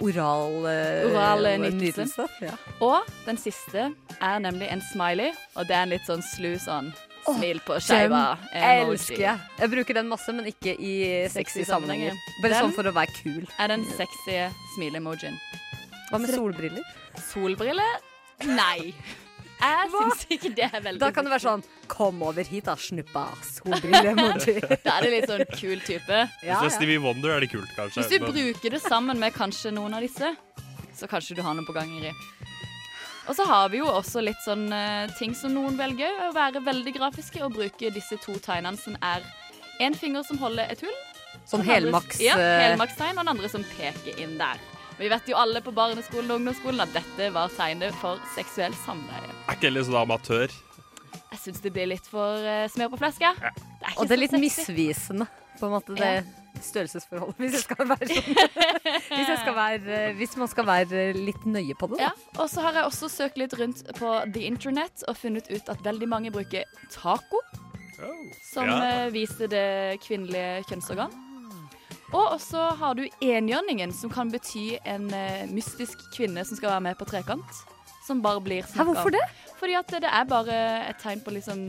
oral 0.03 0.65
uh, 0.65 1.09
Oral 1.09 1.45
eh, 1.45 1.57
nytelse. 1.61 2.25
Ja. 2.41 2.55
Og 2.83 3.07
den 3.25 3.37
siste 3.41 3.89
er 4.19 4.39
nemlig 4.43 4.69
en 4.71 4.81
smiley, 4.91 5.33
og 5.55 5.67
det 5.69 5.75
er 5.77 5.83
en 5.87 5.93
litt 5.95 6.05
sånn 6.09 6.23
slu 6.33 6.53
sånn 6.61 6.91
smil 7.23 7.61
på 7.63 7.77
skeiva. 7.79 8.37
emoji. 8.51 8.93
elsker 8.97 9.21
jeg. 9.21 9.39
Jeg 9.61 9.71
bruker 9.71 9.93
den 10.01 10.09
masse, 10.11 10.33
men 10.35 10.49
ikke 10.51 10.73
i 10.75 10.93
sexy 11.31 11.61
Sexy 11.63 11.63
sammenhenger. 11.69 12.11
sammenhenger. 12.11 12.41
Bare 12.43 12.51
Den- 12.53 12.63
sånn 12.65 12.75
for 12.75 12.83
å 12.83 12.93
være 12.93 13.13
kul. 13.23 13.43
Er 13.59 13.67
den 13.71 13.85
sexy 13.95 14.39
smile-emojien. 14.75 15.37
Hva 16.11 16.19
med 16.19 16.29
solbriller? 16.35 16.83
Solbriller? 17.31 18.01
Nei. 18.43 18.93
Jeg 19.59 19.89
syns 19.93 20.23
ikke 20.35 20.49
det 20.57 20.65
er 20.67 20.81
veldig 20.83 20.99
Da 20.99 21.09
kan 21.15 21.27
det 21.27 21.31
være 21.31 21.43
sånn 21.45 21.63
Kom 21.91 22.23
over 22.25 22.47
hit, 22.47 22.65
da, 22.65 22.75
snuppa. 22.79 23.25
Solbrille-emoji. 23.47 24.55
Da 24.85 24.97
er 24.97 25.05
det 25.05 25.11
litt 25.13 25.29
sånn 25.29 25.43
kul 25.53 25.83
type. 25.85 26.23
Hvis 26.41 26.47
det 26.49 26.69
er 26.69 26.73
Stevie 26.73 27.01
Wonder, 27.03 27.35
er 27.35 27.45
det 27.45 27.51
kult, 27.51 27.69
kanskje. 27.77 28.01
Hvis 28.01 28.09
du 28.11 28.25
men- 28.25 28.33
bruker 28.33 28.75
det 28.75 28.81
sammen 28.81 29.21
med 29.21 29.35
kanskje 29.35 29.71
noen 29.75 29.93
av 29.97 30.01
disse, 30.05 30.33
så 30.97 31.09
kanskje 31.11 31.37
du 31.37 31.43
har 31.45 31.55
noe 31.57 31.67
på 31.67 31.75
gang, 31.75 31.91
Ingrid. 31.91 32.17
Og 33.27 33.37
så 33.37 33.45
har 33.47 33.69
vi 33.71 33.79
jo 33.79 33.87
også 33.87 34.19
litt 34.23 34.41
sånn 34.43 34.65
uh, 34.73 35.07
ting 35.19 35.31
som 35.37 35.53
noen 35.55 35.77
velger, 35.79 36.11
å 36.27 36.33
være 36.35 36.59
veldig 36.65 36.93
grafiske 36.97 37.39
og 37.45 37.53
bruke 37.55 37.91
disse 37.95 38.17
to 38.25 38.35
tegnene 38.43 38.79
som 38.79 38.97
er 38.99 39.23
en 39.83 39.95
finger 39.95 40.25
som 40.27 40.41
holder 40.41 40.73
et 40.73 40.83
hull. 40.83 40.97
Som 41.49 41.63
helmaks, 41.65 42.19
Ja, 42.23 42.35
eh, 42.39 42.69
helmakstegn, 42.69 43.17
og 43.17 43.23
den 43.25 43.31
andre 43.33 43.49
som 43.51 43.63
peker 43.75 44.19
inn 44.21 44.37
der. 44.39 44.59
Vi 45.03 45.09
vet 45.11 45.25
jo 45.27 45.35
alle 45.35 45.59
på 45.59 45.73
barneskolen 45.75 46.29
og 46.31 46.37
ungdomsskolen 46.39 46.79
at 46.85 46.93
dette 46.95 47.25
var 47.35 47.51
tegnet 47.51 47.95
for 47.99 48.21
seksuell 48.37 48.71
samleie. 48.85 49.33
Er 49.49 49.57
ikke 49.57 49.71
litt 49.73 49.89
sånn 49.89 49.97
amatør? 49.99 50.53
Jeg 51.33 51.41
syns 51.41 51.59
det 51.65 51.73
blir 51.75 51.89
litt 51.91 52.05
for 52.07 52.39
uh, 52.39 52.63
smør 52.71 52.93
på 52.93 52.99
fleska. 53.01 53.33
Det 53.35 53.49
er 53.49 53.89
ikke 53.89 53.99
Og 53.99 54.07
det 54.07 54.15
er 54.15 54.21
litt 54.21 54.37
misvisende, 54.39 55.27
på 55.59 55.67
en 55.67 55.73
måte, 55.75 55.97
det 55.99 56.13
størrelsesforholdet. 56.63 57.35
Hvis, 57.41 57.57
jeg 57.57 57.65
skal 57.65 57.89
være 57.89 58.07
sånn. 58.13 58.37
hvis, 59.09 59.27
jeg 59.27 59.39
skal 59.41 59.57
være, 59.57 59.99
hvis 60.21 60.37
man 60.39 60.51
skal 60.53 60.67
være 60.69 61.03
litt 61.17 61.43
nøye 61.49 61.75
på 61.79 61.91
det, 61.91 61.99
da. 61.99 62.11
Ja, 62.13 62.39
og 62.39 62.47
så 62.53 62.63
har 62.63 62.79
jeg 62.79 62.87
også 62.87 63.11
søkt 63.11 63.41
litt 63.41 63.57
rundt 63.59 63.83
på 63.99 64.13
the 64.31 64.45
internet 64.47 65.03
og 65.09 65.19
funnet 65.19 65.51
ut 65.51 65.73
at 65.73 65.83
veldig 65.83 66.09
mange 66.15 66.31
bruker 66.31 66.63
taco, 66.93 67.43
som 68.53 68.71
Ja. 68.71 68.79
eh, 68.87 69.11
viser 69.11 69.51
det 69.51 69.99
kvinnelige 70.05 70.63
kjønnsorgan. 70.69 71.11
Og 72.13 72.37
så 72.41 72.69
har 72.77 72.97
du 72.97 73.07
enhjørningen, 73.21 73.93
som 73.95 74.11
kan 74.13 74.31
bety 74.31 74.77
en 74.85 75.09
eh, 75.13 75.45
mystisk 75.49 76.01
kvinne 76.13 76.45
som 76.45 76.59
skal 76.59 76.75
være 76.75 76.85
med 76.89 76.99
på 76.99 77.07
trekant. 77.09 77.63
Som 78.05 78.21
bare 78.21 78.41
blir 78.43 78.65
snakka 78.67 78.83
om. 78.83 78.93
hvorfor 78.93 79.15
det? 79.15 79.23
Fordi 79.59 79.77
at 79.79 79.91
det 80.03 80.09
er 80.11 80.25
bare 80.27 80.55
et 80.89 80.99
tegn 81.01 81.23
på 81.23 81.33
liksom 81.33 81.67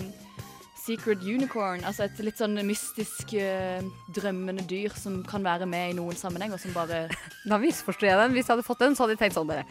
secret 0.84 1.22
unicorn. 1.22 1.84
Altså 1.86 2.04
et 2.08 2.18
litt 2.26 2.40
sånn 2.40 2.58
mystisk 2.66 3.32
uh, 3.38 3.80
drømmende 4.14 4.64
dyr 4.68 4.92
som 4.98 5.22
kan 5.28 5.44
være 5.46 5.68
med 5.70 5.92
i 5.92 5.96
noen 5.96 6.18
sammenheng, 6.18 6.52
og 6.52 6.60
som 6.60 6.74
bare 6.76 7.06
Da 7.50 7.58
misforstår 7.62 8.10
jeg 8.10 8.20
den. 8.20 8.34
Hvis 8.36 8.48
jeg 8.48 8.56
hadde 8.56 8.66
fått 8.66 8.82
den, 8.84 8.96
så 8.96 9.04
hadde 9.04 9.16
jeg 9.16 9.22
tenkt 9.22 9.38
sånn 9.38 9.48
bare 9.48 9.64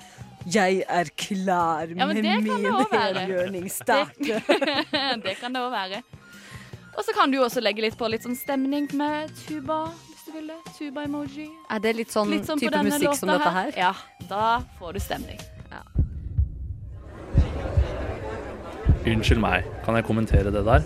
Jeg 0.55 0.81
er 0.87 1.11
klar 1.19 1.91
Ja, 1.91 2.07
med 2.07 2.23
min 2.23 2.49
enhjørningsstake. 2.55 4.41
Det, 4.49 4.57
det 5.27 5.37
kan 5.41 5.53
det 5.53 5.61
òg 5.61 5.71
være. 5.75 6.01
Og 6.93 7.01
så 7.05 7.13
kan 7.15 7.31
du 7.33 7.39
også 7.41 7.61
legge 7.63 7.85
litt 7.85 7.97
på 7.97 8.09
litt 8.09 8.25
sånn 8.25 8.37
stemning 8.37 8.87
med 8.97 9.31
tuba, 9.47 9.87
det. 10.41 10.57
Tuba-emoji. 10.77 11.49
Er 11.69 11.79
det 11.79 11.95
litt 11.95 12.11
sånn, 12.11 12.29
Litt 12.29 12.45
sånn 12.45 12.59
type 12.59 12.83
musikk 12.83 13.15
som 13.15 13.29
dette 13.29 13.49
her? 13.49 13.71
Ja, 13.77 13.93
da 14.29 14.61
får 14.79 14.93
du 14.93 14.99
stemning. 14.99 15.39
Unnskyld 19.03 19.41
meg, 19.43 19.65
kan 19.83 19.95
jeg 19.95 20.05
kommentere 20.07 20.51
det 20.51 20.63
der? 20.63 20.85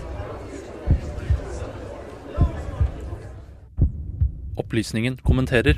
Opplysningen 4.58 5.20
kommenterer. 5.24 5.78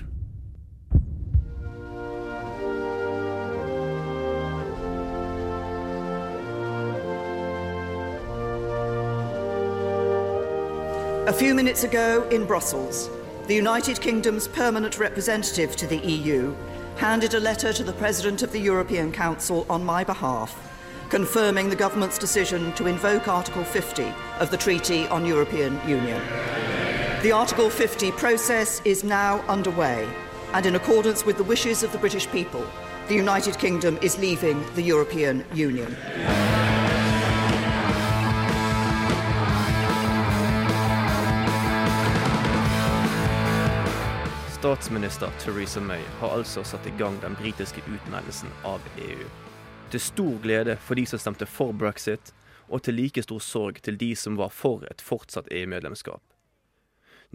A 11.28 11.34
few 11.34 11.54
minutes 11.54 11.84
ago 11.84 12.28
in 12.32 12.46
Brussels, 12.46 13.10
the 13.50 13.56
United 13.56 14.00
Kingdom's 14.00 14.48
permanent 14.48 15.00
representative 15.00 15.76
to 15.76 15.88
the 15.88 15.98
EU 15.98 16.56
handed 16.98 17.34
a 17.34 17.40
letter 17.40 17.74
to 17.74 17.84
the 17.84 17.94
President 17.94 18.44
of 18.44 18.52
the 18.52 18.60
European 18.60 19.12
Council 19.12 19.66
on 19.72 19.84
my 19.84 20.04
behalf, 20.04 20.56
confirming 21.10 21.68
the 21.68 21.76
government's 21.76 22.20
decision 22.20 22.72
to 22.74 22.86
invoke 22.86 23.28
Article 23.28 23.64
50 23.64 24.14
of 24.40 24.52
the 24.52 24.58
Treaty 24.58 25.08
on 25.08 25.26
European 25.26 25.82
Union. 25.90 26.22
The 27.24 27.32
Article 27.32 27.72
50 27.72 28.12
process 28.12 28.84
is 28.86 29.04
now 29.04 29.40
underway, 29.48 30.08
and 30.54 30.68
in 30.68 30.76
accordance 30.76 31.26
with 31.26 31.38
the 31.38 31.44
wishes 31.44 31.82
of 31.82 31.92
the 31.92 31.98
British 31.98 32.30
people, 32.30 32.64
the 33.08 33.16
United 33.16 33.58
Kingdom 33.58 33.98
is 34.04 34.20
leaving 34.20 34.64
the 34.76 34.84
European 34.84 35.44
Union. 35.56 35.98
Statsminister 44.60 45.30
Theresa 45.40 45.80
May 45.80 46.02
har 46.20 46.30
altså 46.36 46.64
satt 46.64 46.88
i 46.88 46.92
gang 47.00 47.16
den 47.22 47.36
britiske 47.40 47.80
utmeldelsen 47.88 48.50
av 48.68 48.84
EU. 49.00 49.28
Til 49.88 50.02
stor 50.04 50.34
glede 50.44 50.74
for 50.84 51.00
de 51.00 51.06
som 51.08 51.20
stemte 51.24 51.46
for 51.48 51.72
brexit, 51.72 52.34
og 52.68 52.82
til 52.84 52.98
like 53.00 53.24
stor 53.24 53.40
sorg 53.40 53.78
til 53.86 53.96
de 53.96 54.10
som 54.20 54.36
var 54.36 54.52
for 54.52 54.84
et 54.92 55.00
fortsatt 55.00 55.48
EU-medlemskap. 55.48 56.20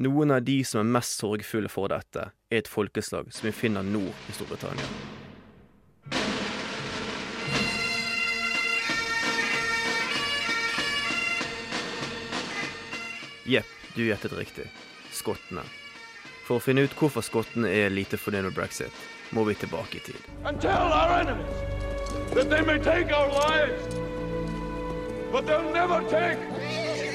Noen 0.05 0.35
av 0.37 0.45
de 0.45 0.59
som 0.69 0.83
er 0.83 0.91
mest 0.99 1.17
sorgfulle 1.23 1.71
for 1.73 1.89
dette, 1.89 2.27
er 2.53 2.61
et 2.61 2.69
folkeslag 2.69 3.33
som 3.33 3.49
vi 3.49 3.55
finner 3.57 3.89
nord 3.89 4.29
i 4.29 4.37
Storbritannia. 4.37 4.91
Jepp, 13.49 13.73
du 13.97 14.05
gjettet 14.05 14.37
riktig. 14.37 14.69
Skottene. 15.09 15.65
For 16.45 16.61
å 16.61 16.63
finne 16.63 16.85
ut 16.85 16.95
hvorfor 16.99 17.25
skottene 17.25 17.71
er 17.73 17.93
lite 17.93 18.19
fornøyd 18.21 18.51
med 18.51 18.57
brexit, 18.57 18.93
må 19.33 19.47
vi 19.49 19.57
tilbake 19.57 19.97
i 19.97 20.05
tid. 20.05 20.21
lives, 23.33 23.95
but 25.33 25.47
they'll 25.47 25.73
never 25.73 26.03
take 26.11 26.39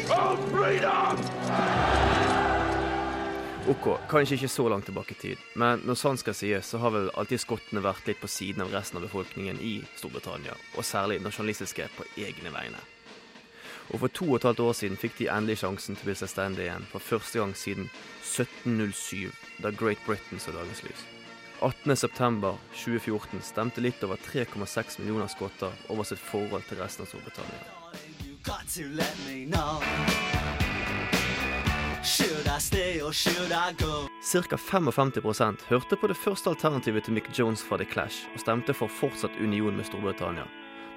our 0.10 0.38
freedom! 0.50 1.20
Ok, 3.70 3.86
kanskje 4.10 4.40
ikke 4.40 4.48
så 4.50 4.64
langt 4.72 4.88
tilbake 4.90 5.14
i 5.14 5.20
tid, 5.22 5.42
men 5.54 5.84
når 5.86 5.98
sant 6.00 6.22
skal 6.24 6.34
sies, 6.34 6.66
så 6.66 6.80
har 6.82 6.90
vel 6.96 7.12
alltid 7.14 7.44
skottene 7.44 7.84
vært 7.86 8.08
litt 8.10 8.18
på 8.18 8.30
siden 8.32 8.64
av 8.66 8.74
resten 8.74 8.98
av 8.98 9.06
befolkningen 9.06 9.60
i 9.62 9.76
Storbritannia, 10.00 10.56
og 10.74 10.88
særlig 10.88 11.20
nasjonalistiske 11.22 11.86
på 11.94 12.08
egne 12.18 12.50
vegne. 12.56 12.82
Og 13.90 14.00
for 14.04 14.08
to 14.14 14.26
og 14.30 14.36
et 14.38 14.44
halvt 14.44 14.60
år 14.60 14.74
siden 14.78 14.98
fikk 15.02 15.18
de 15.18 15.30
endelig 15.34 15.62
sjansen 15.64 15.98
til 15.98 16.06
å 16.06 16.12
bli 16.12 16.18
selvstendige 16.20 16.68
igjen, 16.68 16.86
for 16.92 17.02
første 17.02 17.42
gang 17.42 17.56
siden 17.58 17.90
1707, 18.22 19.32
da 19.64 19.74
Great 19.74 20.02
Britain 20.06 20.42
så 20.42 20.54
dagens 20.54 20.84
lys. 20.86 21.08
18.9.2014 21.60 23.42
stemte 23.44 23.82
litt 23.84 24.04
over 24.06 24.22
3,6 24.30 25.00
millioner 25.02 25.28
skotter 25.28 25.74
over 25.90 26.08
sitt 26.08 26.22
forhold 26.24 26.64
til 26.70 26.80
resten 26.80 27.04
av 27.04 27.12
Storbritannia. 27.12 27.64
Ca. 34.32 34.58
55 34.58 35.68
hørte 35.68 35.96
på 36.00 36.08
det 36.08 36.18
første 36.18 36.50
alternativet 36.50 37.04
til 37.04 37.14
Mick 37.14 37.28
Jones 37.40 37.64
fra 37.66 37.78
The 37.78 37.86
Clash 37.86 38.30
og 38.34 38.40
stemte 38.40 38.74
for 38.74 38.88
fortsatt 38.88 39.36
union 39.44 39.76
med 39.76 39.86
Storbritannia. 39.90 40.48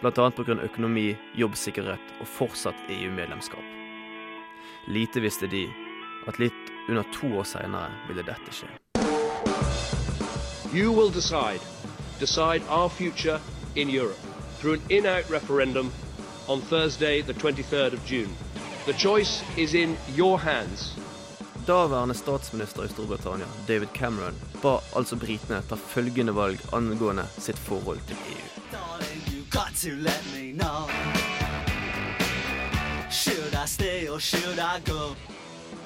Bl.a. 0.02 0.30
pga. 0.30 0.58
økonomi, 0.62 1.16
jobbsikkerhet 1.38 2.14
og 2.20 2.26
fortsatt 2.26 2.88
EU-medlemskap. 2.90 3.62
Lite 4.90 5.20
visste 5.22 5.46
de 5.46 5.68
at 6.26 6.38
litt 6.42 6.72
under 6.88 7.06
to 7.14 7.30
år 7.38 7.46
seinere 7.46 7.92
ville 8.08 8.24
dette 8.26 8.50
skje. 8.50 8.66
You 10.74 10.90
will 10.90 11.10
decide, 11.10 11.60
decide 12.18 12.62
our 12.68 12.88
future 12.88 13.38
in 13.76 13.88
Europe 13.88 14.18
through 14.58 14.80
an 14.80 14.82
in-out 14.90 15.30
referendum 15.30 15.92
on 16.48 16.60
Thursday, 16.60 17.22
the 17.22 17.34
23rd 17.34 17.92
of 17.92 18.04
June. 18.04 18.34
The 18.86 18.94
choice 18.94 19.44
is 19.56 19.74
in 19.74 19.96
your 20.16 20.38
hands. 20.38 20.96
Daværende 21.66 22.14
statsminister 22.14 22.84
i 22.84 22.88
Storbritannia, 22.88 23.46
David 23.68 23.88
Cameron, 23.94 24.34
ba 24.62 24.80
altså 24.96 25.16
britene 25.16 25.62
ta 25.62 25.78
følgende 25.78 26.34
valg 26.34 26.58
angående 26.72 27.28
sitt 27.38 27.58
forhold 27.58 28.02
til 28.08 28.18
EU. 28.34 29.31
Got 29.52 29.76
to 29.82 29.96
let 29.96 30.22
me 30.34 30.52
know. 30.52 30.88
Should 33.10 33.54
I 33.54 33.66
stay 33.66 34.08
or 34.08 34.18
should 34.18 34.58
I 34.58 34.80
go? 34.86 35.14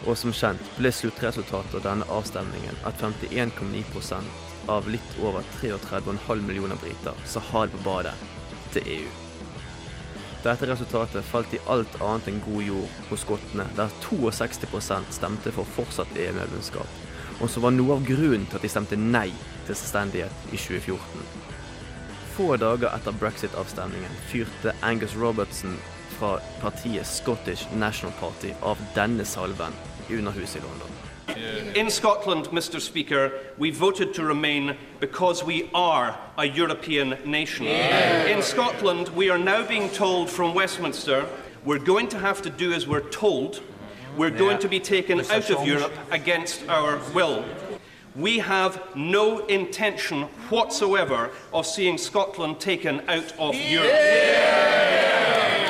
Og 0.06 0.14
som 0.14 0.30
kjent 0.30 0.62
ble 0.76 0.92
sluttresultatet 0.94 1.74
av 1.74 1.82
denne 1.82 2.06
avstemningen 2.14 2.78
at 2.86 3.02
51,9% 3.02 4.70
av 4.70 4.86
litt 4.86 5.16
over 5.18 5.42
33,5 5.58 6.44
millioner 6.46 6.78
briter 6.78 7.18
sa 7.26 7.42
ha 7.48 7.64
det 7.66 7.74
på 7.74 7.82
badet 7.88 8.14
til 8.76 8.86
EU. 9.00 9.10
Dette 10.44 10.70
resultatet 10.70 11.26
falt 11.26 11.58
i 11.58 11.62
alt 11.66 11.98
annet 11.98 12.30
enn 12.30 12.38
god 12.46 12.62
jord 12.68 13.02
hos 13.10 13.26
skottene, 13.26 13.66
der 13.74 13.90
62% 14.06 15.10
stemte 15.18 15.54
for 15.58 15.74
fortsatt 15.80 16.14
EU-medlemskap, 16.14 17.02
og 17.40 17.50
som 17.50 17.66
var 17.66 17.74
noe 17.74 17.98
av 17.98 18.06
grunnen 18.06 18.46
til 18.46 18.60
at 18.60 18.68
de 18.68 18.70
stemte 18.76 19.00
nei 19.00 19.32
til 19.66 19.74
selvstendighet 19.74 20.54
i 20.54 20.62
2014. 20.68 21.45
Få 22.36 22.56
dager 22.56 22.90
etter 22.92 23.12
brexit-avstemningen 23.12 24.10
fyrte 24.28 24.72
Angus 24.82 25.14
Robertson 25.16 25.78
fra 26.18 26.40
partiet 26.60 27.06
Scottish 27.06 27.66
National 27.74 28.12
Party 28.20 28.50
av 28.60 28.76
denne 28.94 29.24
salven 29.24 29.72
i 30.08 30.18
Underhuset 30.18 30.56
i 30.56 30.60
London. 30.60 30.88
In 31.74 31.90
Scotland, 31.90 32.46
Mr. 32.52 32.80
Speaker, 32.80 33.30
we 33.58 33.70
voted 33.70 34.14
to 34.14 34.22
remain 34.22 34.74
because 35.00 35.46
we 35.46 35.62
are 35.74 36.14
a 36.36 36.44
European 36.44 37.14
nation. 37.24 37.66
In 38.28 38.42
Scotland, 38.42 39.08
we 39.16 39.30
are 39.30 39.38
now 39.38 39.66
being 39.68 39.88
told 39.88 40.28
from 40.28 40.54
Westminster 40.54 41.24
we're 41.64 41.84
going 41.84 42.08
to 42.08 42.18
have 42.18 42.42
to 42.42 42.50
do 42.50 42.72
as 42.72 42.86
we're 42.86 43.08
told. 43.10 43.62
We're 44.18 44.38
going 44.38 44.58
to 44.58 44.68
be 44.68 44.80
taken 44.80 45.20
out 45.20 45.50
of 45.50 45.66
Europe 45.66 45.92
against 46.10 46.68
our 46.68 46.98
will. 47.14 47.44
We 48.16 48.38
have 48.38 48.96
no 48.96 49.44
intention 49.46 50.22
whatsoever 50.48 51.30
of 51.52 51.66
seeing 51.66 51.98
Scotland 51.98 52.60
taken 52.60 53.02
out 53.08 53.32
of 53.38 53.54
Europe. 53.54 53.92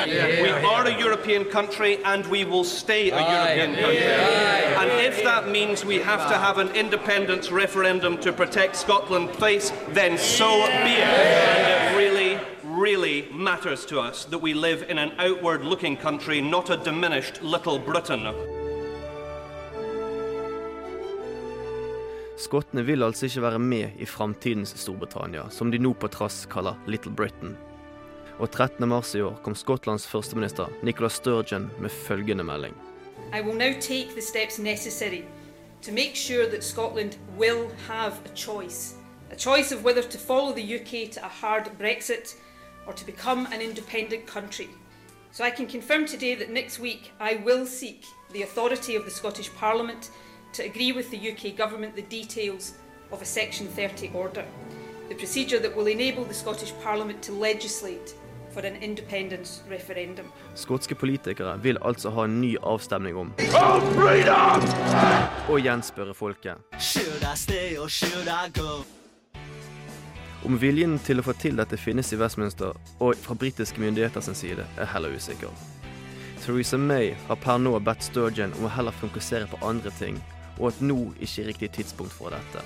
We 0.07 0.49
are 0.49 0.85
a 0.87 0.97
European 0.97 1.43
country 1.45 2.01
and 2.05 2.25
we 2.27 2.45
will 2.45 2.63
stay 2.63 3.09
a 3.09 3.19
European 3.19 3.75
country. 3.75 3.97
And 4.77 4.89
if 4.91 5.21
that 5.23 5.49
means 5.49 5.83
we 5.83 5.97
have 5.97 6.29
to 6.29 6.37
have 6.37 6.57
an 6.57 6.69
independence 6.69 7.51
referendum 7.51 8.17
to 8.19 8.31
protect 8.31 8.77
Scotland's 8.77 9.35
place, 9.35 9.73
then 9.89 10.17
so 10.17 10.47
be 10.67 10.93
it. 10.93 11.03
And 11.03 11.95
it 11.95 11.97
really, 11.97 12.39
really 12.63 13.27
matters 13.33 13.85
to 13.87 13.99
us 13.99 14.23
that 14.25 14.39
we 14.39 14.53
live 14.53 14.83
in 14.89 14.97
an 14.97 15.11
outward 15.17 15.65
looking 15.65 15.97
country, 15.97 16.39
not 16.39 16.69
a 16.69 16.77
diminished 16.77 17.41
little 17.41 17.77
Britain. 17.77 18.56
Skottene 22.47 22.85
vil 22.87 23.03
altså 23.03 23.25
ikke 23.27 23.41
være 23.43 23.59
med 23.59 23.97
i 23.99 24.05
framtidens 24.07 24.71
Storbritannia, 24.79 25.49
som 25.51 25.67
de 25.71 25.81
nå 25.83 25.89
på 25.99 26.07
trass 26.07 26.45
kaller 26.47 26.77
Little 26.87 27.11
Britain. 27.11 27.57
Og 28.39 28.47
13. 28.51 28.87
mars 28.87 29.15
i 29.15 29.21
år 29.21 29.35
kom 29.43 29.55
Skottlands 29.55 30.05
førsteminister 30.07 30.71
Nicola 30.83 31.09
Sturgeon 31.09 31.65
med 31.79 31.89
følgende 31.89 32.45
melding. 32.47 32.75
I 33.35 33.41
will 33.41 33.57
now 33.57 33.73
take 33.81 34.15
the 34.15 34.21
steps 34.21 34.59
necessary 34.59 35.23
to 35.81 35.91
make 35.91 36.15
sure 36.15 36.47
that 36.47 36.63
Scotland 36.63 37.17
will 37.37 37.67
have 37.89 38.13
a 38.25 38.35
choice. 38.35 38.95
A 39.31 39.35
choice 39.35 39.75
of 39.75 39.83
whether 39.83 40.01
to 40.01 40.17
follow 40.17 40.53
the 40.53 40.79
UK 40.79 41.11
to 41.11 41.19
a 41.19 41.33
hard 41.41 41.65
Brexit 41.77 42.35
or 42.87 42.93
to 42.93 43.05
become 43.05 43.45
an 43.53 43.61
independent 43.61 44.25
country. 44.25 44.69
So 45.31 45.43
I 45.43 45.51
can 45.51 45.67
confirm 45.67 46.05
today 46.05 46.35
that 46.35 46.49
next 46.49 46.79
week 46.79 47.11
I 47.19 47.41
will 47.45 47.65
seek 47.65 48.05
the 48.31 48.43
authority 48.43 48.95
of 48.95 49.03
the 49.03 49.11
Scottish 49.11 49.51
Parliament 49.59 50.11
to 50.57 50.63
agree 50.63 50.91
with 50.91 51.09
the 51.11 51.31
UK 51.31 51.55
Government 51.55 51.95
the 51.95 52.01
details 52.01 52.73
of 53.11 53.21
a 53.21 53.25
Section 53.25 53.67
30 53.67 54.11
order. 54.13 54.45
The 55.09 55.15
procedure 55.15 55.59
that 55.59 55.75
will 55.75 55.87
enable 55.87 56.23
the 56.23 56.33
Scottish 56.33 56.73
Parliament 56.83 57.21
to 57.23 57.31
legislate 57.31 58.15
for 58.49 58.65
an 58.65 58.75
independence 58.75 59.61
referendum. 59.69 60.25
Skotske 60.55 60.95
politikere 60.95 61.59
vil 61.63 61.77
altså 61.81 62.09
ha 62.09 62.23
en 62.25 62.41
ny 62.41 62.57
avstemning 62.63 63.17
om 63.17 63.33
og 65.49 65.59
gjenspørre 65.61 66.13
folket 66.13 66.55
Should 66.79 67.23
I 67.33 67.35
stay 67.35 67.77
or 67.77 67.87
should 67.87 68.27
I 68.27 68.49
go? 68.59 68.83
Om 70.45 70.61
viljen 70.61 70.99
til 70.99 71.19
å 71.19 71.25
få 71.25 71.33
til 71.33 71.57
dette 71.57 71.77
finnes 71.77 72.13
i 72.13 72.17
Westminster 72.17 72.73
og 72.99 73.15
fra 73.21 73.35
britiske 73.35 73.81
myndigheter 73.81 74.21
sin 74.21 74.35
side, 74.35 74.65
er 74.77 74.89
heller 74.93 75.13
usikker. 75.13 75.49
Theresa 76.41 76.77
May 76.77 77.13
har 77.27 77.35
per 77.35 77.57
nå 77.57 77.79
bedt 77.79 78.03
Sturgeon 78.03 78.53
om 78.57 78.65
å 78.65 78.73
heller 78.73 78.95
fokusere 78.95 79.49
på 79.51 79.61
andre 79.65 79.91
ting, 79.99 80.21
og 80.57 80.71
at 80.71 80.81
nå 80.81 80.99
ikke 81.17 81.43
er 81.43 81.49
riktig 81.51 81.71
tidspunkt 81.77 82.13
for 82.15 82.33
dette. 82.33 82.63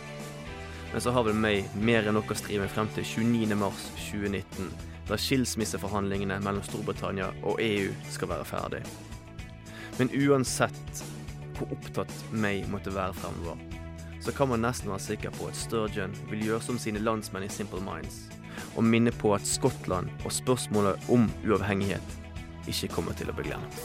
Men 0.91 1.03
så 1.03 1.13
har 1.15 1.23
vel 1.23 1.37
meg 1.39 1.67
mer 1.79 2.07
enn 2.07 2.17
nok 2.19 2.33
å 2.33 2.37
stri 2.39 2.59
med 2.59 2.71
frem 2.71 2.89
til 2.95 3.05
29.3.2019, 3.07 4.71
da 5.07 5.17
skilsmisseforhandlingene 5.19 6.39
mellom 6.43 6.63
Storbritannia 6.67 7.31
og 7.47 7.61
EU 7.63 7.91
skal 8.11 8.31
være 8.31 8.47
ferdig. 8.47 8.83
Men 9.99 10.11
uansett 10.15 11.03
hvor 11.57 11.71
opptatt 11.75 12.13
meg 12.31 12.67
måtte 12.71 12.93
være 12.95 13.15
fremover, 13.19 13.59
så 14.21 14.33
kan 14.35 14.51
man 14.51 14.63
nesten 14.65 14.91
være 14.91 15.03
sikker 15.07 15.33
på 15.37 15.49
at 15.49 15.57
Sturgeon 15.57 16.13
vil 16.29 16.45
gjøre 16.45 16.65
som 16.67 16.79
sine 16.79 17.01
landsmenn 17.01 17.47
i 17.47 17.51
Simple 17.51 17.81
Minds, 17.85 18.27
og 18.75 18.85
minne 18.85 19.13
på 19.15 19.33
at 19.35 19.47
Skottland 19.47 20.11
og 20.25 20.35
spørsmålet 20.35 21.09
om 21.09 21.29
uavhengighet 21.45 22.17
ikke 22.69 22.93
kommer 22.95 23.17
til 23.17 23.31
å 23.31 23.37
bli 23.37 23.49
glemt. 23.49 23.81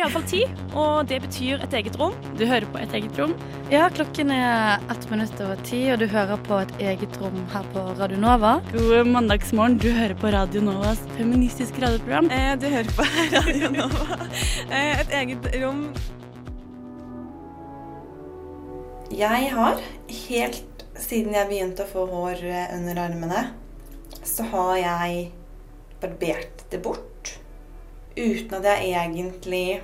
Er 0.00 0.06
iallfall 0.06 0.22
ti, 0.30 0.38
og 0.80 1.08
det 1.10 1.18
betyr 1.20 1.60
et 1.60 1.74
eget 1.76 1.96
rom. 2.00 2.14
Du 2.38 2.46
hører 2.48 2.64
på 2.72 2.78
Et 2.80 2.94
eget 2.96 3.18
rom. 3.20 3.34
Ja, 3.68 3.90
klokken 3.92 4.30
er 4.32 4.80
ett 4.88 5.02
minutt 5.10 5.42
over 5.44 5.60
ti, 5.68 5.80
og 5.92 5.98
du 6.00 6.06
hører 6.08 6.40
på 6.46 6.56
et 6.62 6.72
eget 6.80 7.18
rom 7.20 7.36
her 7.52 7.66
på 7.74 7.82
Radio 7.98 8.16
Nova. 8.16 8.52
God 8.72 9.10
mandagsmorgen. 9.12 9.76
Du 9.76 9.90
hører 9.92 10.14
på 10.16 10.30
Radio 10.32 10.62
Novas 10.64 11.02
feministiske 11.18 11.84
radioprogram. 11.84 12.30
Eh, 12.32 12.54
du 12.56 12.64
hører 12.72 12.88
på 12.96 13.04
Radio 13.36 13.68
Nova. 13.74 14.16
Eh, 14.70 15.02
et 15.02 15.12
eget 15.20 15.50
rom. 15.60 15.84
Jeg 19.12 19.52
har, 19.52 19.84
helt 20.30 20.88
siden 20.96 21.36
jeg 21.36 21.52
begynte 21.52 21.84
å 21.84 21.92
få 21.92 22.08
hår 22.08 22.46
under 22.78 23.04
armene, 23.04 23.46
så 24.24 24.48
har 24.48 24.74
jeg 24.80 25.30
barbert 26.00 26.64
det 26.72 26.80
bort. 26.88 27.09
Uten 28.20 28.52
at 28.58 28.66
jeg 28.68 28.90
egentlig 28.92 29.80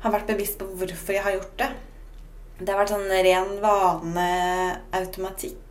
har 0.00 0.12
vært 0.14 0.30
bevisst 0.30 0.58
på 0.60 0.66
hvorfor 0.78 1.12
jeg 1.16 1.24
har 1.24 1.34
gjort 1.34 1.56
det. 1.58 1.70
Det 2.60 2.70
har 2.70 2.80
vært 2.82 2.92
sånn 2.92 3.16
ren 3.26 3.50
vaneautomatikk. 3.64 5.64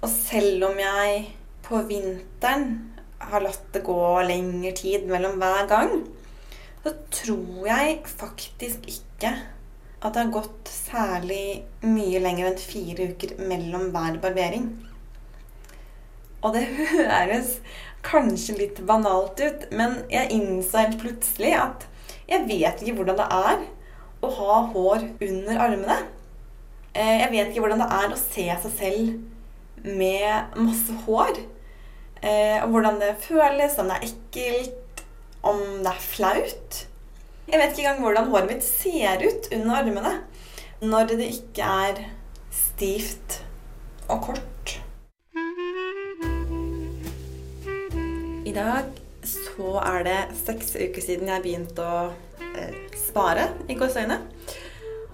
Og 0.00 0.08
selv 0.10 0.60
om 0.70 0.76
jeg 0.80 1.10
på 1.66 1.74
vinteren 1.86 2.64
har 3.30 3.40
latt 3.44 3.66
det 3.74 3.82
gå 3.86 4.22
lengre 4.26 4.72
tid 4.74 5.02
mellom 5.06 5.38
hver 5.38 5.64
gang, 5.70 5.90
så 6.82 6.90
tror 7.12 7.66
jeg 7.68 8.00
faktisk 8.08 8.88
ikke 8.88 9.34
at 10.00 10.14
det 10.14 10.22
har 10.22 10.32
gått 10.32 10.70
særlig 10.72 11.62
mye 11.84 12.20
lenger 12.24 12.48
enn 12.48 12.60
fire 12.60 13.10
uker 13.12 13.36
mellom 13.44 13.90
hver 13.92 14.16
barbering. 14.22 14.70
Og 16.40 16.56
det 16.56 16.64
høres 16.94 17.58
kanskje 18.06 18.56
litt 18.58 18.80
banalt 18.88 19.40
ut, 19.40 19.66
men 19.76 20.00
jeg 20.10 20.32
innså 20.34 20.84
helt 20.84 20.98
plutselig 21.02 21.52
at 21.58 21.86
jeg 22.30 22.46
vet 22.48 22.82
ikke 22.82 22.96
hvordan 23.00 23.18
det 23.18 23.28
er 23.34 23.62
å 24.24 24.30
ha 24.36 24.58
hår 24.72 25.06
under 25.26 25.62
armene. 25.66 25.96
Eh, 26.94 27.20
Jeg 27.22 27.30
vet 27.32 27.50
ikke 27.50 27.64
hvordan 27.64 27.82
det 27.82 27.88
er 27.96 28.12
å 28.12 28.18
se 28.20 28.46
seg 28.64 28.76
selv 28.78 29.86
med 29.86 30.56
masse 30.58 30.94
hår. 31.06 31.40
Eh, 32.22 32.58
og 32.62 32.70
hvordan 32.74 33.00
det 33.00 33.14
føles, 33.24 33.78
om 33.78 33.88
det 33.88 33.96
er 33.96 34.08
ekkelt, 34.10 35.04
om 35.42 35.60
det 35.84 35.92
er 35.94 36.04
flaut. 36.04 36.80
Jeg 37.50 37.58
vet 37.58 37.72
ikke 37.72 37.86
engang 37.88 38.02
hvordan 38.04 38.30
håret 38.30 38.50
mitt 38.52 38.66
ser 38.66 39.24
ut 39.24 39.48
under 39.56 39.80
armene 39.80 40.12
når 40.80 41.14
det 41.16 41.30
ikke 41.34 41.70
er 41.86 42.04
stivt 42.54 43.40
og 44.08 44.22
kort. 44.28 44.79
I 48.50 48.52
dag 48.54 48.86
så 49.22 49.76
er 49.78 50.02
det 50.02 50.18
seks 50.34 50.72
uker 50.74 51.02
siden 51.04 51.28
jeg 51.30 51.42
begynte 51.44 51.84
å 51.86 51.98
eh, 52.58 52.72
spare 52.98 53.44
i 53.70 53.76
gåseøyne. 53.78 54.16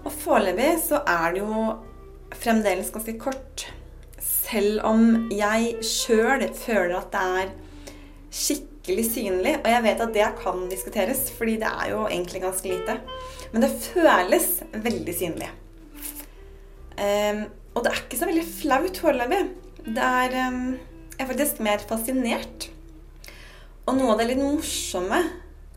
Og 0.07 0.13
foreløpig 0.23 0.71
så 0.81 1.03
er 1.05 1.35
det 1.35 1.43
jo 1.43 1.65
fremdeles 2.33 2.89
ganske 2.95 3.13
kort. 3.21 3.67
Selv 4.17 4.81
om 4.89 5.27
jeg 5.29 5.75
sjøl 5.85 6.47
føler 6.57 6.95
at 6.97 7.11
det 7.13 7.25
er 7.41 7.51
skikkelig 8.39 9.05
synlig. 9.11 9.53
Og 9.59 9.69
jeg 9.69 9.85
vet 9.85 10.01
at 10.07 10.15
det 10.15 10.29
kan 10.39 10.63
diskuteres, 10.71 11.27
fordi 11.37 11.59
det 11.61 11.69
er 11.69 11.91
jo 11.91 12.07
egentlig 12.07 12.41
ganske 12.41 12.71
lite. 12.71 12.95
Men 13.51 13.65
det 13.67 13.69
føles 13.83 14.47
veldig 14.87 15.15
synlig. 15.19 15.51
Um, 16.97 17.43
og 17.75 17.85
det 17.85 17.93
er 17.93 18.01
ikke 18.01 18.17
så 18.17 18.31
veldig 18.31 18.47
flaut 18.49 19.03
foreløpig. 19.03 19.43
Det 19.85 20.09
er 20.23 20.39
um, 20.47 20.65
Jeg 21.13 21.27
er 21.27 21.31
faktisk 21.35 21.61
mer 21.67 21.85
fascinert. 21.85 22.71
Og 23.87 23.95
noe 23.95 24.13
av 24.13 24.19
det 24.19 24.29
litt 24.31 24.41
morsomme, 24.41 25.21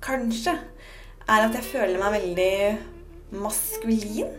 kanskje, 0.03 0.57
er 1.31 1.45
at 1.47 1.55
jeg 1.55 1.69
føler 1.69 2.01
meg 2.01 2.17
veldig 2.17 3.39
maskulin. 3.39 4.33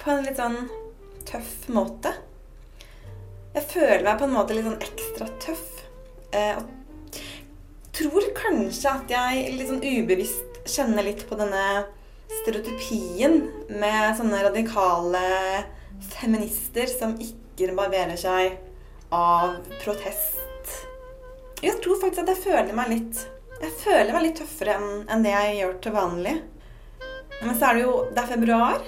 På 0.00 0.10
en 0.10 0.24
litt 0.26 0.40
sånn 0.40 0.64
tøff 1.28 1.68
måte. 1.72 2.10
Jeg 3.54 3.68
føler 3.70 4.02
meg 4.02 4.18
på 4.18 4.26
en 4.26 4.34
måte 4.34 4.56
litt 4.56 4.66
sånn 4.66 4.82
ekstra 4.82 5.28
tøff. 5.44 5.68
Eh, 6.34 6.58
og 6.58 7.20
tror 7.94 8.26
kanskje 8.34 8.90
at 8.90 9.14
jeg 9.14 9.54
litt 9.54 9.70
sånn 9.70 9.84
ubevisst 9.84 10.58
kjenner 10.74 11.06
litt 11.06 11.22
på 11.28 11.38
denne 11.38 11.84
stereotypien 12.40 13.44
med 13.70 14.16
sånne 14.18 14.42
radikale 14.48 15.22
feminister 16.16 16.90
som 16.90 17.14
ikke 17.22 17.70
barberer 17.78 18.18
seg 18.18 18.58
av 19.14 19.60
protest. 19.84 20.43
Jeg 21.64 21.80
tror 21.80 22.00
faktisk 22.02 22.24
at 22.24 22.32
jeg 22.34 22.42
føler 22.44 22.76
meg 22.76 22.90
litt 22.92 23.22
Jeg 23.62 23.72
føler 23.80 24.12
meg 24.12 24.26
litt 24.26 24.36
tøffere 24.42 24.76
enn 24.76 25.06
enn 25.08 25.24
det 25.24 25.32
jeg 25.32 25.56
gjør 25.60 25.78
til 25.84 25.94
vanlig. 25.94 26.34
Men 27.40 27.56
så 27.56 27.70
er 27.70 27.78
det 27.78 27.84
jo 27.86 27.94
Det 28.10 28.22
er 28.22 28.30
februar, 28.34 28.84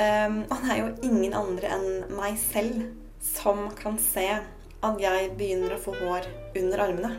um, 0.00 0.40
og 0.50 0.56
det 0.64 0.72
er 0.72 0.80
jo 0.80 0.90
ingen 1.06 1.36
andre 1.38 1.72
enn 1.76 1.88
meg 2.16 2.38
selv 2.40 2.82
som 3.22 3.66
kan 3.78 3.98
se 4.02 4.26
at 4.86 5.00
jeg 5.02 5.30
begynner 5.38 5.74
å 5.74 5.80
få 5.82 5.94
hår 5.98 6.26
under 6.58 6.82
armene. 6.84 7.12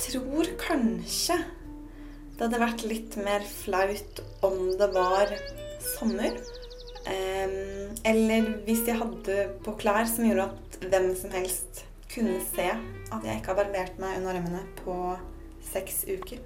Tror 0.00 0.52
kanskje 0.60 1.36
det 2.36 2.46
hadde 2.46 2.62
vært 2.62 2.86
litt 2.88 3.18
mer 3.20 3.44
flaut 3.44 4.22
om 4.46 4.70
det 4.80 4.88
var 4.94 5.32
sommer. 5.96 6.38
Um, 7.04 7.92
eller 8.08 8.54
hvis 8.64 8.86
jeg 8.88 9.00
hadde 9.00 9.44
på 9.64 9.76
klær 9.80 10.08
som 10.08 10.28
gjorde 10.28 10.50
at 10.52 10.82
hvem 10.88 11.12
som 11.16 11.32
helst 11.36 11.84
kunne 12.10 12.40
se 12.42 12.66
at 12.70 13.26
jeg 13.26 13.38
ikke 13.38 13.52
har 13.52 13.58
barbert 13.60 14.00
meg 14.02 14.18
under 14.18 14.38
armene 14.38 14.62
på 14.80 14.96
seks 15.70 16.02
uker. 16.08 16.40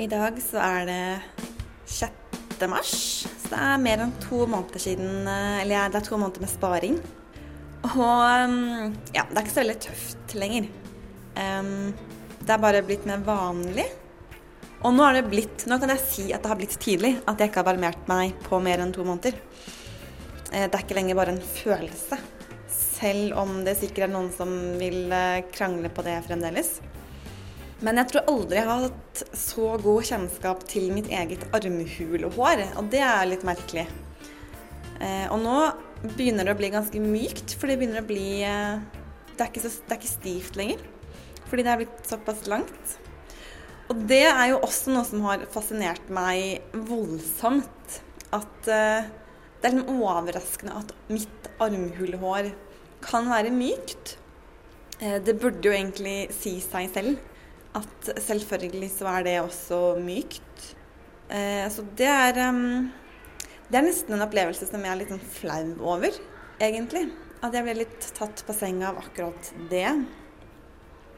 I 0.00 0.08
dag 0.08 0.38
så 0.40 0.62
er 0.64 0.86
det 0.88 1.02
6. 1.90 2.12
mars, 2.70 2.92
så 3.42 3.52
det 3.52 3.60
er 3.60 3.82
mer 3.84 4.04
enn 4.06 4.12
to 4.22 4.46
måneder 4.48 4.80
siden 4.80 5.28
Eller 5.28 5.90
det 5.92 6.00
er 6.00 6.06
to 6.06 6.16
måneder 6.16 6.44
med 6.44 6.52
sparing. 6.52 7.00
Og 7.90 7.96
um, 7.96 8.94
ja, 9.14 9.24
det 9.28 9.36
er 9.36 9.42
ikke 9.44 9.54
så 9.54 9.62
veldig 9.62 9.80
tøft 9.84 10.34
lenger. 10.36 10.68
Um, 11.36 11.92
det 12.40 12.54
er 12.54 12.62
bare 12.62 12.82
blitt 12.84 13.06
mer 13.08 13.22
vanlig. 13.24 13.86
Og 14.80 14.94
nå, 14.96 15.04
er 15.04 15.18
det 15.18 15.28
blitt, 15.28 15.66
nå 15.68 15.76
kan 15.80 15.92
jeg 15.92 16.04
si 16.06 16.26
at 16.32 16.40
det 16.40 16.50
har 16.52 16.58
blitt 16.60 16.78
tidlig 16.80 17.18
at 17.28 17.40
jeg 17.40 17.50
ikke 17.50 17.60
har 17.60 17.68
barmert 17.68 18.08
meg 18.08 18.32
på 18.46 18.60
mer 18.64 18.80
enn 18.80 18.94
to 18.96 19.04
måneder. 19.04 19.36
Eh, 20.52 20.66
Det 20.68 20.74
er 20.74 20.84
ikke 20.84 20.98
lenger 20.98 21.18
bare 21.18 21.34
en 21.34 21.42
følelse. 21.42 22.18
Selv 22.70 23.36
om 23.40 23.60
det 23.64 23.76
sikkert 23.80 24.08
er 24.08 24.12
noen 24.12 24.30
som 24.34 24.50
vil 24.80 25.10
eh, 25.12 25.42
krangle 25.54 25.90
på 25.92 26.04
det 26.06 26.18
fremdeles. 26.26 26.78
Men 27.80 27.96
jeg 27.96 28.10
tror 28.10 28.28
aldri 28.28 28.58
jeg 28.58 28.68
har 28.68 28.82
hatt 28.84 29.22
så 29.40 29.70
god 29.80 30.04
kjennskap 30.04 30.66
til 30.68 30.90
mitt 30.92 31.08
eget 31.08 31.46
armhulehår, 31.56 32.66
og 32.76 32.90
det 32.92 33.00
er 33.00 33.30
litt 33.30 33.46
merkelig. 33.48 33.86
Eh, 35.00 35.26
Og 35.32 35.40
nå 35.40 35.56
begynner 36.16 36.44
det 36.44 36.52
å 36.52 36.58
bli 36.60 36.72
ganske 36.72 37.00
mykt, 37.00 37.54
for 37.56 37.68
det 37.70 37.78
begynner 37.80 38.02
å 38.04 38.08
bli 38.08 38.40
Det 38.44 39.46
er 39.46 39.48
ikke, 39.48 39.62
så, 39.64 39.70
det 39.86 39.94
er 39.94 40.00
ikke 40.02 40.12
stivt 40.18 40.56
lenger. 40.60 40.82
Fordi 41.48 41.62
det 41.64 41.70
er 41.72 41.80
blitt 41.80 42.04
såpass 42.06 42.44
langt. 42.46 42.98
Og 43.90 44.04
det 44.06 44.26
er 44.28 44.50
jo 44.52 44.60
også 44.62 44.92
noe 44.92 45.06
som 45.08 45.22
har 45.24 45.46
fascinert 45.50 46.10
meg 46.12 46.60
voldsomt. 46.86 47.96
At 48.36 48.68
det 49.60 49.68
er 49.70 49.76
litt 49.76 49.90
overraskende 49.92 50.76
at 50.80 50.92
mitt 51.12 51.48
armhulehår 51.60 52.50
kan 53.04 53.28
være 53.28 53.52
mykt. 53.52 54.16
Eh, 55.00 55.18
Det 55.20 55.38
burde 55.40 55.64
jo 55.68 55.72
egentlig 55.72 56.32
si 56.32 56.58
seg 56.60 56.90
selv 56.92 57.18
at 57.74 58.10
selvfølgelig 58.16 58.90
så 58.90 59.06
er 59.18 59.22
det 59.24 59.36
også 59.40 59.80
mykt. 60.02 60.74
Eh, 61.30 61.68
Så 61.68 61.84
det 61.96 62.08
er 62.08 62.32
Det 63.70 63.78
er 63.78 63.82
nesten 63.86 64.14
en 64.14 64.26
opplevelse 64.26 64.66
som 64.66 64.82
jeg 64.82 64.90
er 64.90 64.96
litt 64.98 65.12
sånn 65.12 65.20
flau 65.20 65.92
over, 65.94 66.10
egentlig. 66.58 67.12
At 67.40 67.52
jeg 67.54 67.62
ble 67.62 67.74
litt 67.74 68.08
tatt 68.18 68.42
på 68.44 68.52
senga 68.52 68.88
av 68.88 68.96
akkurat 68.98 69.52
det. 69.70 69.86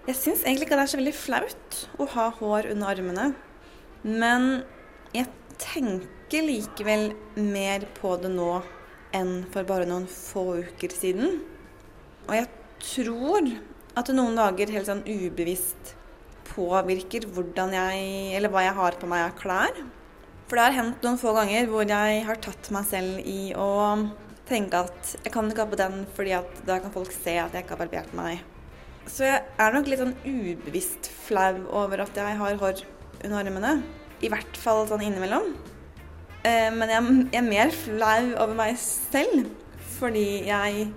Jeg 0.07 0.15
syns 0.19 0.43
egentlig 0.45 0.67
ikke 0.67 0.77
det 0.77 0.85
er 0.85 0.93
så 0.93 0.99
veldig 1.01 1.15
flaut 1.15 1.79
å 1.99 2.07
ha 2.13 2.31
hår 2.31 2.69
under 2.75 2.87
armene. 2.93 3.35
Men 4.05 4.65
jeg 5.15 5.27
tenker 5.63 6.47
likevel 6.47 7.13
mer 7.39 7.87
på 7.99 8.17
det 8.21 8.31
nå 8.33 8.53
enn 9.17 9.43
for 9.53 9.69
bare 9.69 9.87
noen 9.89 10.09
få 10.11 10.63
uker 10.65 10.95
siden. 10.95 11.41
Og 12.29 12.37
jeg 12.37 12.49
tror 12.83 13.51
at 13.99 14.09
det 14.09 14.17
noen 14.17 14.39
dager 14.39 14.73
helt 14.73 14.89
sånn 14.89 15.05
ubevisst 15.05 15.95
påvirker 16.53 17.27
hvordan 17.33 17.75
jeg, 17.77 18.07
eller 18.37 18.53
hva 18.53 18.65
jeg 18.67 18.77
har 18.77 18.97
på 19.01 19.09
meg 19.11 19.27
av 19.27 19.37
klær. 19.39 19.83
For 20.49 20.59
det 20.59 20.67
har 20.67 20.79
hendt 20.81 21.05
noen 21.05 21.21
få 21.21 21.33
ganger 21.37 21.69
hvor 21.71 21.87
jeg 21.89 22.25
har 22.29 22.41
tatt 22.45 22.69
meg 22.75 22.89
selv 22.89 23.21
i 23.29 23.53
å 23.57 23.71
tenke 24.49 24.83
at 24.85 25.15
jeg 25.23 25.33
kan 25.33 25.49
ikke 25.49 25.65
ha 25.65 25.71
på 25.71 25.79
den 25.81 26.03
fordi 26.17 26.35
at 26.37 26.65
da 26.69 26.77
kan 26.83 26.93
folk 26.93 27.13
se 27.15 27.39
at 27.41 27.55
jeg 27.55 27.65
ikke 27.65 27.77
har 27.77 27.85
barbert 27.87 28.17
meg. 28.19 28.43
Så 29.09 29.27
jeg 29.27 29.41
er 29.59 29.75
nok 29.75 29.89
litt 29.91 30.03
sånn 30.03 30.15
ubevisst 30.25 31.09
flau 31.25 31.65
over 31.73 32.05
at 32.05 32.19
jeg 32.19 32.39
har 32.39 32.61
hår 32.61 32.85
under 33.25 33.41
armene. 33.41 33.73
I 34.23 34.31
hvert 34.31 34.59
fall 34.59 34.87
sånn 34.91 35.03
innimellom. 35.03 35.53
Eh, 36.47 36.71
Men 36.75 36.91
jeg 36.91 37.41
er 37.41 37.47
mer 37.47 37.71
flau 37.75 38.33
over 38.37 38.55
meg 38.59 38.79
selv 38.79 39.51
fordi 39.99 40.45
jeg 40.49 40.89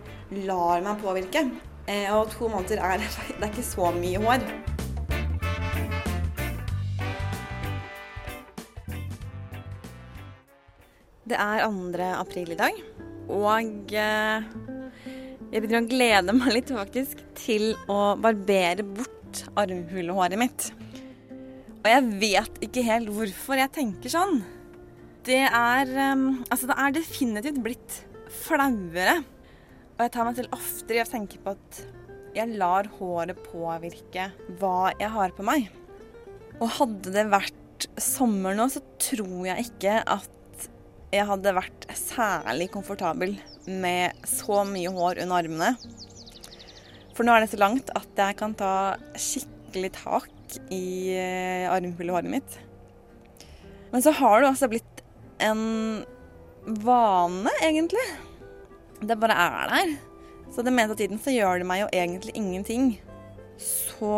lar 0.48 0.82
meg 0.82 1.02
påvirke. 1.02 1.46
Eh, 1.88 2.10
Og 2.14 2.32
to 2.34 2.48
måneder 2.50 2.82
er, 2.82 2.98
det 3.38 3.42
er 3.42 3.52
ikke 3.52 3.66
så 3.66 3.92
mye 3.94 4.22
hår. 4.24 4.48
Det 11.26 11.38
er 11.42 11.64
2. 11.66 12.04
april 12.22 12.52
i 12.54 12.58
dag, 12.60 12.76
og 13.34 13.94
eh, 13.98 14.44
jeg 15.50 15.62
begynner 15.64 15.82
å 15.82 15.88
glede 15.90 16.36
meg 16.38 16.52
litt 16.54 16.70
faktisk 16.70 17.24
til 17.40 17.72
å 17.90 18.14
barbere 18.22 18.86
bort 18.86 19.42
armhulehåret 19.58 20.38
mitt. 20.38 20.68
Og 21.86 21.92
jeg 21.92 22.06
vet 22.18 22.56
ikke 22.66 22.82
helt 22.88 23.12
hvorfor 23.14 23.60
jeg 23.62 23.70
tenker 23.76 24.10
sånn. 24.10 24.40
Det 25.26 25.44
er 25.46 25.92
eh, 25.94 26.24
Altså, 26.50 26.66
det 26.66 26.78
er 26.82 26.96
definitivt 26.98 27.62
blitt 27.62 28.00
flauere. 28.42 29.20
Og 29.96 30.02
jeg 30.02 30.14
tar 30.16 30.26
meg 30.28 30.40
selv 30.40 30.56
oftere 30.58 30.98
i 30.98 31.04
å 31.04 31.12
tenke 31.12 31.38
på 31.44 31.54
at 31.54 31.84
jeg 32.36 32.58
lar 32.60 32.90
håret 32.98 33.38
påvirke 33.46 34.26
hva 34.60 34.90
jeg 34.98 35.12
har 35.14 35.36
på 35.38 35.46
meg. 35.46 35.70
Og 36.58 36.74
hadde 36.82 37.14
det 37.14 37.30
vært 37.32 37.88
sommer 38.02 38.58
nå, 38.58 38.66
så 38.72 38.82
tror 39.00 39.46
jeg 39.46 39.70
ikke 39.70 40.02
at 40.02 40.68
jeg 41.14 41.30
hadde 41.30 41.54
vært 41.56 41.86
særlig 41.96 42.68
komfortabel 42.74 43.38
med 43.70 44.26
så 44.28 44.66
mye 44.68 44.92
hår 44.92 45.22
under 45.24 45.38
armene. 45.38 45.72
For 47.16 47.24
nå 47.24 47.36
er 47.36 47.46
det 47.46 47.54
så 47.54 47.62
langt 47.62 47.94
at 47.96 48.20
jeg 48.20 48.40
kan 48.42 48.58
ta 48.58 48.74
skikkelig 49.16 49.94
tak 50.02 50.35
i 50.74 51.16
eh, 51.16 51.72
armhulehåret 51.72 52.30
mitt. 52.30 52.60
Men 53.92 54.04
så 54.04 54.12
har 54.16 54.42
det 54.42 54.50
også 54.50 54.70
blitt 54.72 55.04
en 55.44 56.04
vane, 56.86 57.52
egentlig. 57.64 58.06
Det 59.02 59.18
bare 59.20 59.38
er 59.38 59.74
der. 59.74 59.94
Så 60.56 60.64
det 60.66 60.74
meste 60.74 60.96
av 60.96 61.00
tiden 61.00 61.20
så 61.22 61.34
gjør 61.34 61.62
det 61.62 61.68
meg 61.70 61.84
jo 61.84 61.92
egentlig 61.94 62.36
ingenting. 62.36 62.96
Så 63.60 64.16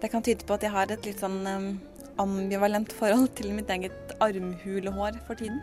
det 0.00 0.10
kan 0.12 0.24
tyde 0.24 0.46
på 0.48 0.56
at 0.56 0.64
jeg 0.64 0.72
har 0.74 0.92
et 0.92 1.06
litt 1.08 1.20
sånn 1.20 1.40
um, 1.44 1.68
ambivalent 2.20 2.92
forhold 2.96 3.30
til 3.38 3.52
mitt 3.56 3.70
eget 3.72 4.14
armhulehår 4.20 5.20
for 5.26 5.40
tiden. 5.40 5.60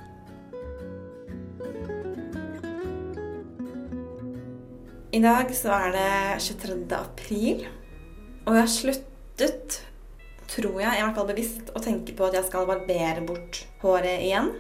I 5.18 5.22
dag 5.24 5.50
så 5.56 5.72
er 5.74 5.94
det 5.96 6.42
23. 6.46 6.82
april, 6.94 7.64
og 8.46 8.54
jeg 8.54 8.62
har 8.62 8.74
sluttet, 9.38 9.82
tror 10.48 10.80
jeg, 10.82 10.98
i 10.98 11.04
hvert 11.04 11.18
fall 11.18 11.28
bevisst, 11.30 11.72
å 11.76 11.82
tenke 11.84 12.16
på 12.16 12.28
at 12.28 12.38
jeg 12.38 12.48
skal 12.48 12.68
barbere 12.68 13.22
bort 13.26 13.66
håret 13.84 14.24
igjen. 14.26 14.54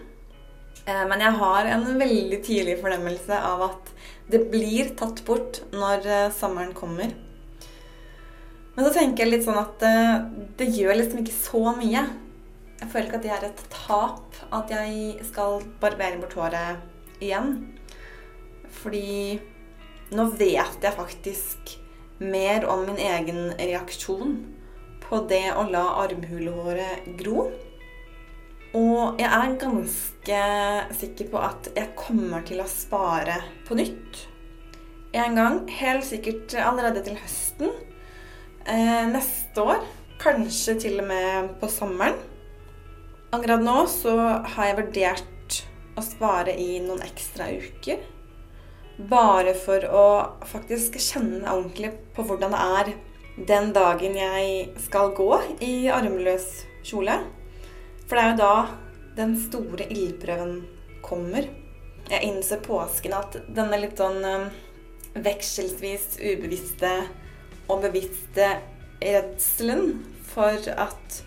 Eh, 0.85 1.05
Men 1.07 1.19
jeg 1.19 1.33
har 1.39 1.65
en 1.65 1.85
veldig 1.99 2.41
tidlig 2.43 2.77
fornemmelse 2.81 3.33
av 3.33 3.61
at 3.71 3.91
det 4.29 4.49
blir 4.51 4.93
tatt 4.95 5.23
bort 5.25 5.63
når 5.71 6.05
eh, 6.05 6.31
sommeren 6.31 6.73
kommer. 6.73 7.13
Men 8.75 8.85
så 8.85 8.93
tenker 8.93 9.25
jeg 9.25 9.31
litt 9.31 9.47
sånn 9.47 9.57
at 9.57 9.81
eh, 9.81 10.19
det 10.59 10.69
gjør 10.75 10.99
liksom 10.99 11.23
ikke 11.23 11.39
så 11.39 11.63
mye. 11.77 12.03
Jeg 12.77 12.91
føler 12.91 13.07
ikke 13.07 13.17
at 13.17 13.25
det 13.25 13.33
er 13.33 13.47
et 13.47 13.63
tap 13.73 14.37
at 14.53 14.69
jeg 14.69 15.25
skal 15.25 15.63
barbere 15.81 16.19
bort 16.21 16.37
håret 16.37 17.23
igjen. 17.23 17.55
Fordi 18.83 19.39
nå 20.13 20.27
vet 20.37 20.83
jeg 20.83 20.93
faktisk 20.93 21.73
mer 22.21 22.67
om 22.69 22.85
min 22.85 23.01
egen 23.01 23.49
reaksjon 23.57 24.37
på 25.07 25.21
det 25.29 25.45
å 25.55 25.65
la 25.71 25.83
armhulehåret 26.03 27.07
gro. 27.19 27.47
Og 28.77 29.19
jeg 29.21 29.27
er 29.27 29.59
ganske 29.61 30.41
sikker 30.99 31.29
på 31.31 31.41
at 31.41 31.69
jeg 31.75 31.95
kommer 31.97 32.43
til 32.47 32.59
å 32.61 32.69
spare 32.69 33.39
på 33.67 33.77
nytt. 33.79 34.25
En 35.17 35.37
gang, 35.39 35.61
helt 35.71 36.05
sikkert 36.05 36.53
allerede 36.59 37.01
til 37.05 37.15
høsten. 37.17 37.71
Eh, 38.67 39.05
neste 39.09 39.63
år. 39.63 39.85
Kanskje 40.19 40.75
til 40.83 40.99
og 40.99 41.07
med 41.07 41.55
på 41.61 41.69
sommeren. 41.71 42.19
Akkurat 43.31 43.63
nå 43.63 43.79
så 43.91 44.13
har 44.43 44.69
jeg 44.69 44.77
vurdert 44.81 45.57
å 45.97 46.03
spare 46.03 46.53
i 46.59 46.77
noen 46.83 47.01
ekstra 47.05 47.49
uker. 47.55 48.03
Bare 49.09 49.53
for 49.57 49.83
å 49.87 50.05
faktisk 50.49 50.97
kjenne 50.99 51.45
ordentlig 51.45 51.93
på 52.15 52.25
hvordan 52.27 52.53
det 52.53 52.63
er 52.81 52.93
den 53.37 53.73
dagen 53.73 54.17
jeg 54.17 54.69
skal 54.81 55.13
gå 55.17 55.29
i 55.61 55.87
armløs 55.93 56.47
kjole. 56.85 57.19
For 58.07 58.17
det 58.17 58.23
er 58.23 58.31
jo 58.31 58.39
da 58.41 58.53
den 59.17 59.35
store 59.37 59.85
ildprøven 59.93 60.55
kommer. 61.05 61.45
Jeg 62.09 62.23
innser 62.23 62.63
påsken 62.63 63.13
at 63.17 63.37
denne 63.53 63.77
litt 63.81 63.99
sånn 63.99 64.23
vekselvis 65.17 65.17
vekselsvis 65.17 66.19
ubevisste 66.21 66.91
og 67.67 67.81
bevisste 67.83 68.49
redselen 69.01 69.97
for 70.29 70.69
at 70.73 71.21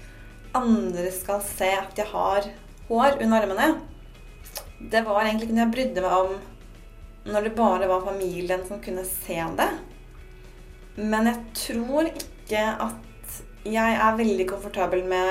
andre 0.57 1.11
skal 1.15 1.43
se 1.45 1.69
at 1.75 1.99
jeg 1.99 2.11
har 2.11 2.47
hår 2.89 3.21
under 3.23 3.45
armene, 3.45 3.69
det 4.81 5.03
var 5.07 5.23
egentlig 5.23 5.49
ikke 5.49 5.57
noe 5.59 5.67
jeg 5.67 5.75
brydde 5.77 6.05
meg 6.05 6.17
om 6.25 7.31
når 7.31 7.47
det 7.47 7.57
bare 7.59 7.89
var 7.91 8.07
familien 8.07 8.63
som 8.67 8.81
kunne 8.83 9.05
se 9.07 9.37
det. 9.59 9.69
Men 11.01 11.31
jeg 11.31 11.41
tror 11.57 12.09
ikke 12.11 12.65
at 12.85 13.39
jeg 13.65 13.97
er 13.97 14.19
veldig 14.19 14.47
komfortabel 14.49 15.05
med 15.09 15.31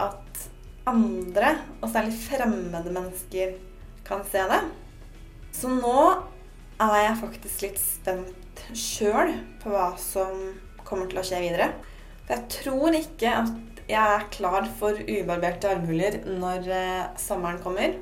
at 0.00 0.44
andre, 0.88 1.54
og 1.80 1.90
særlig 1.92 2.16
fremmede 2.16 2.92
mennesker, 2.92 3.56
kan 4.06 4.24
se 4.26 4.42
det. 4.50 4.60
Så 5.52 5.70
nå 5.70 5.96
er 6.80 6.96
jeg 7.04 7.18
faktisk 7.20 7.64
litt 7.66 7.80
spent 7.82 8.62
sjøl 8.76 9.34
på 9.60 9.72
hva 9.72 9.90
som 10.00 10.32
kommer 10.86 11.10
til 11.10 11.20
å 11.20 11.26
skje 11.26 11.42
videre. 11.44 11.70
For 12.24 12.36
jeg 12.36 12.48
tror 12.56 12.96
ikke 12.96 13.34
at 13.42 13.82
jeg 13.90 14.16
er 14.16 14.28
klar 14.32 14.68
for 14.78 14.98
ubarberte 15.02 15.70
armhuler 15.74 16.20
når 16.30 16.68
eh, 16.70 17.06
sommeren 17.20 17.60
kommer. 17.62 17.96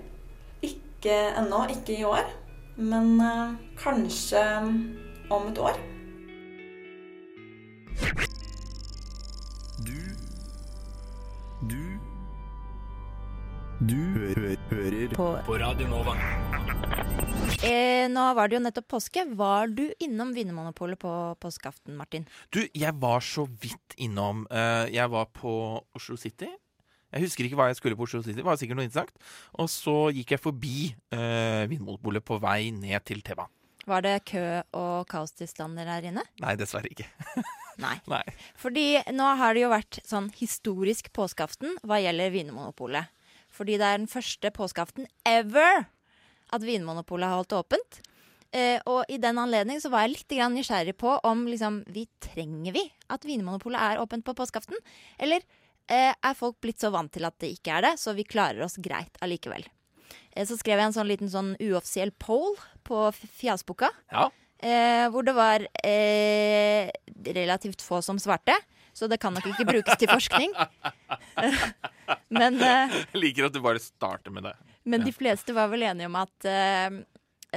Ikke 0.65 1.15
ennå, 1.39 1.65
ikke 1.73 1.97
i 1.97 2.07
år, 2.09 2.29
men 2.77 3.15
eh, 3.25 3.55
kanskje 3.81 4.45
om 5.33 5.49
et 5.49 5.63
år. 5.65 5.81
Du 13.79 13.95
hø 13.95 14.57
hører 14.73 15.13
på. 15.15 15.25
Radio 15.55 15.87
Nova. 15.87 16.17
Eh, 17.63 18.09
nå 18.11 18.25
var 18.35 18.51
det 18.51 18.57
jo 18.57 18.63
nettopp 18.65 18.89
påske. 18.91 19.23
Var 19.39 19.71
du 19.71 19.85
innom 20.03 20.33
Vinmonopolet 20.35 20.99
på 20.99 21.13
påskeaften, 21.39 21.95
Martin? 21.95 22.27
Du, 22.51 22.59
jeg 22.75 22.93
var 22.99 23.23
så 23.23 23.47
vidt 23.47 23.95
innom. 23.97 24.47
eh, 24.51 24.91
jeg 24.95 25.11
var 25.11 25.27
på 25.31 25.53
Oslo 25.95 26.17
City. 26.17 26.49
Jeg 27.13 27.23
husker 27.23 27.47
ikke 27.47 27.57
hva 27.57 27.69
jeg 27.71 27.79
skulle 27.79 27.97
på 27.97 28.03
Oslo 28.03 28.23
City. 28.23 28.37
Det 28.41 28.45
var 28.45 28.59
sikkert 28.59 28.81
noe 28.81 28.89
interessant. 28.89 29.15
Og 29.55 29.71
så 29.71 30.11
gikk 30.13 30.35
jeg 30.35 30.43
forbi 30.43 30.91
uh, 31.15 31.65
Vinmonopolet 31.71 32.25
på 32.25 32.37
vei 32.43 32.71
ned 32.75 33.01
til 33.09 33.23
T-banen. 33.23 33.55
Var 33.89 34.05
det 34.05 34.17
kø 34.29 34.43
og 34.77 35.07
kaostilstander 35.09 35.89
der 35.89 36.11
inne? 36.11 36.27
Nei, 36.43 36.59
dessverre 36.61 36.91
ikke. 36.93 37.09
Nei. 37.79 37.95
Nei. 38.11 38.25
Fordi 38.59 38.87
nå 39.15 39.29
har 39.39 39.55
det 39.55 39.63
jo 39.63 39.71
vært 39.73 40.01
sånn 40.07 40.33
historisk 40.39 41.13
påskeaften 41.15 41.79
hva 41.87 42.01
gjelder 42.03 42.35
Vinmonopolet. 42.35 43.15
Fordi 43.55 43.79
det 43.81 43.87
er 43.87 44.01
den 44.01 44.11
første 44.11 44.51
påskeaften 44.55 45.09
ever 45.27 45.87
at 46.55 46.65
Vinmonopolet 46.65 47.31
har 47.31 47.41
holdt 47.41 47.57
åpent. 47.59 48.01
Eh, 48.57 48.81
og 48.89 49.05
i 49.13 49.19
den 49.21 49.39
anledning 49.41 49.81
så 49.83 49.91
var 49.93 50.07
jeg 50.07 50.15
litt 50.17 50.35
grann 50.39 50.55
nysgjerrig 50.57 50.97
på 50.97 51.19
om 51.29 51.45
liksom, 51.51 51.83
vi 51.93 52.07
trenger 52.25 52.73
vi 52.79 52.85
at 53.13 53.27
Vinmonopolet 53.29 53.83
er 53.91 54.03
åpent 54.03 54.25
på 54.25 54.37
påskeaften. 54.39 54.79
Eller 55.21 55.45
eh, 55.87 56.13
er 56.13 56.39
folk 56.39 56.59
blitt 56.65 56.81
så 56.83 56.93
vant 56.95 57.13
til 57.15 57.29
at 57.29 57.37
det 57.43 57.53
ikke 57.59 57.79
er 57.79 57.91
det, 57.91 57.97
så 58.01 58.17
vi 58.17 58.27
klarer 58.29 58.65
oss 58.65 58.79
greit 58.81 59.21
allikevel. 59.25 59.67
Eh, 60.33 60.47
så 60.49 60.57
skrev 60.57 60.81
jeg 60.81 60.91
en 60.91 60.97
sånn 60.97 61.11
liten 61.11 61.33
sånn 61.33 61.55
uoffisiell 61.61 62.15
poll 62.17 62.57
på 62.89 63.09
Fjasboka. 63.13 63.93
Ja. 64.13 64.29
Eh, 64.59 65.05
hvor 65.15 65.23
det 65.23 65.35
var 65.37 65.63
eh, 65.87 66.89
relativt 67.35 67.83
få 67.85 68.01
som 68.03 68.19
svarte. 68.19 68.57
Så 68.93 69.07
det 69.07 69.21
kan 69.23 69.35
nok 69.37 69.47
ikke 69.47 69.67
brukes 69.69 69.99
til 70.01 70.11
forskning. 70.11 70.55
Men, 72.35 72.59
eh, 72.59 72.97
Jeg 73.13 73.21
liker 73.23 73.47
at 73.47 73.55
du 73.55 73.61
bare 73.63 73.83
starter 73.83 74.35
med 74.35 74.49
det. 74.49 74.57
men 74.89 75.05
de 75.05 75.13
fleste 75.13 75.53
var 75.53 75.69
vel 75.69 75.83
enige 75.85 76.09
om 76.09 76.17
at 76.17 76.47
eh, 76.49 76.97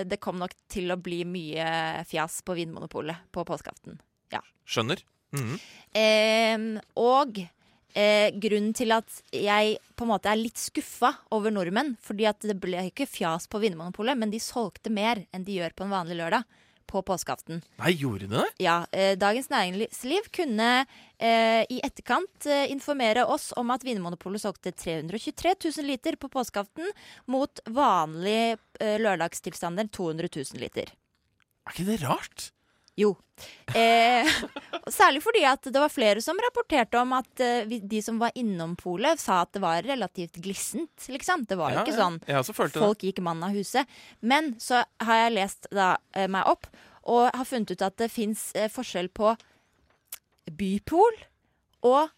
det 0.04 0.20
kom 0.20 0.38
nok 0.40 0.52
til 0.70 0.92
å 0.92 0.98
bli 1.00 1.24
mye 1.26 2.04
fjas 2.08 2.42
på 2.44 2.54
Vinmonopolet 2.58 3.16
på 3.32 3.46
påskeaften. 3.48 3.98
Ja. 4.32 4.42
Skjønner. 4.68 5.00
Mhm. 5.32 5.58
Eh, 5.96 6.82
og 7.00 7.40
eh, 7.96 8.30
grunnen 8.36 8.74
til 8.76 8.92
at 8.92 9.22
jeg 9.32 9.78
på 9.96 10.06
en 10.06 10.12
måte 10.12 10.30
er 10.32 10.40
litt 10.44 10.60
skuffa 10.60 11.14
over 11.32 11.52
nordmenn, 11.56 11.96
fordi 12.04 12.28
at 12.28 12.44
det 12.44 12.60
ble 12.60 12.84
ikke 12.92 13.08
fjas 13.08 13.48
på 13.48 13.64
Vinmonopolet, 13.64 14.20
men 14.20 14.30
de 14.32 14.40
solgte 14.44 14.92
mer 14.92 15.24
enn 15.32 15.48
de 15.48 15.58
gjør 15.62 15.74
på 15.74 15.88
en 15.88 15.96
vanlig 15.96 16.20
lørdag 16.20 16.44
på 16.89 17.02
påskeaften. 17.06 17.62
Nei, 17.82 17.91
gjorde 18.00 18.30
det? 18.32 18.46
Ja, 18.63 18.86
eh, 18.91 19.13
Dagens 19.20 19.50
Næringsliv 19.52 20.30
kunne 20.36 20.70
eh, 21.17 21.63
i 21.70 21.82
etterkant 21.84 22.48
eh, 22.50 22.67
informere 22.72 23.26
oss 23.26 23.52
om 23.60 23.74
at 23.74 23.86
Vinmonopolet 23.88 24.44
solgte 24.44 24.72
323 24.72 25.56
000 25.78 25.88
liter 25.90 26.17
på 26.21 26.29
påskeaften, 26.32 26.90
mot 27.32 27.63
vanlig 27.69 28.58
eh, 28.79 28.98
lørdagstilstander 29.02 29.92
200 29.92 30.32
000 30.36 30.62
liter. 30.63 30.92
Er 31.67 31.75
ikke 31.75 31.88
det 31.92 32.02
rart? 32.04 32.50
Jo. 33.00 33.13
Eh, 33.73 34.27
særlig 34.92 35.21
fordi 35.23 35.42
at 35.48 35.63
det 35.71 35.79
var 35.81 35.89
flere 35.89 36.21
som 36.21 36.37
rapporterte 36.44 37.00
om 37.00 37.13
at 37.17 37.42
eh, 37.42 37.65
de 37.65 38.02
som 38.04 38.19
var 38.21 38.35
innom 38.37 38.75
polet, 38.77 39.19
sa 39.19 39.42
at 39.46 39.54
det 39.56 39.62
var 39.63 39.81
relativt 39.87 40.37
glissent, 40.44 41.08
liksom. 41.10 41.46
Det 41.50 41.58
var 41.58 41.71
jo 41.73 41.79
Ja, 41.79 41.85
ikke 41.85 41.98
sånn 41.98 42.19
Ja, 42.27 42.44
så 42.46 42.54
folk 42.54 43.02
gikk 43.08 43.23
mann 43.23 43.42
av 43.48 43.56
huset. 43.56 43.89
Men 44.19 44.54
så 44.62 44.83
har 45.02 45.23
jeg 45.25 45.37
lest 45.39 45.69
da, 45.71 45.96
eh, 46.13 46.27
meg 46.31 46.50
opp 46.52 46.67
og 47.02 47.31
har 47.33 47.48
funnet 47.48 47.71
ut 47.73 47.81
at 47.81 47.98
det 47.98 48.12
fins 48.13 48.52
eh, 48.54 48.69
forskjell 48.69 49.10
på 49.10 49.33
bypol 50.52 51.15
og 51.87 52.12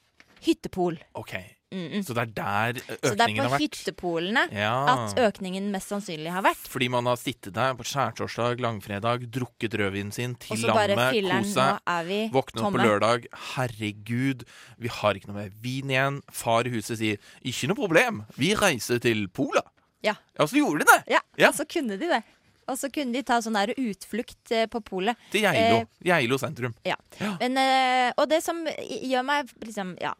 hyttepol. 0.43 0.97
OK. 1.15 1.37
Mm-mm. 1.73 2.03
Så 2.05 2.13
det 2.13 2.21
er 2.21 2.31
der 2.37 2.73
økningen 2.77 2.93
har 2.93 2.99
vært. 3.01 3.09
Så 3.09 3.17
det 3.17 3.25
er 3.25 3.49
på 3.49 3.61
hyttepolene 3.63 4.43
Ja. 4.53 4.73
at 4.93 5.15
økningen 5.17 5.71
mest 5.73 5.89
sannsynlig 5.89 6.31
har 6.31 6.43
vært. 6.45 6.67
Fordi 6.69 6.87
man 6.93 7.05
har 7.09 7.17
sittet 7.17 7.53
der 7.57 7.73
på 7.79 7.83
skjærtorsdag, 7.89 8.61
langfredag, 8.61 9.25
drukket 9.33 9.73
rødvinen 9.81 10.13
sin 10.13 10.35
til 10.35 10.61
lammet, 10.67 10.93
kost 10.99 11.53
seg. 11.55 11.73
nå 11.73 11.79
er 11.97 12.03
vi 12.05 12.19
Våkne 12.33 12.61
opp 12.67 12.73
på 12.77 12.83
lørdag. 12.83 13.25
Herregud, 13.55 14.43
vi 14.77 14.87
har 14.99 15.17
ikke 15.17 15.31
noe 15.31 15.39
mer 15.41 15.51
vin 15.63 15.89
igjen. 15.93 16.21
Far 16.31 16.67
i 16.69 16.73
huset 16.75 16.99
sier 16.99 17.17
'ikke 17.43 17.67
noe 17.71 17.75
problem, 17.79 18.23
vi 18.37 18.53
reiser 18.55 18.99
til 19.01 19.27
Pola'. 19.27 19.65
Ja. 20.03 20.15
Ja, 20.37 20.45
så 20.45 20.55
gjorde 20.59 20.79
de 20.79 20.85
det! 20.85 21.03
Ja, 21.15 21.19
Ja. 21.37 21.51
så 21.51 21.65
kunne 21.65 21.97
de 21.97 22.07
det. 22.07 22.23
Og 22.71 22.77
så 22.79 22.89
kunne 22.93 23.11
de 23.15 23.21
ta 23.27 23.39
sånn 23.43 23.57
der 23.57 23.73
utflukt 23.75 24.51
eh, 24.55 24.65
på 24.71 24.79
polet. 24.85 25.19
Til 25.33 25.43
Geilo. 25.45 25.81
Eh, 25.83 26.07
Geilo 26.09 26.37
sentrum. 26.41 26.73
Ja. 26.87 26.95
Men, 27.41 27.57
eh, 27.59 28.13
og 28.17 28.29
det 28.31 28.39
som 28.45 28.61
gjør 28.67 29.25
meg, 29.27 29.51
liksom, 29.65 29.95
ja, 30.01 30.13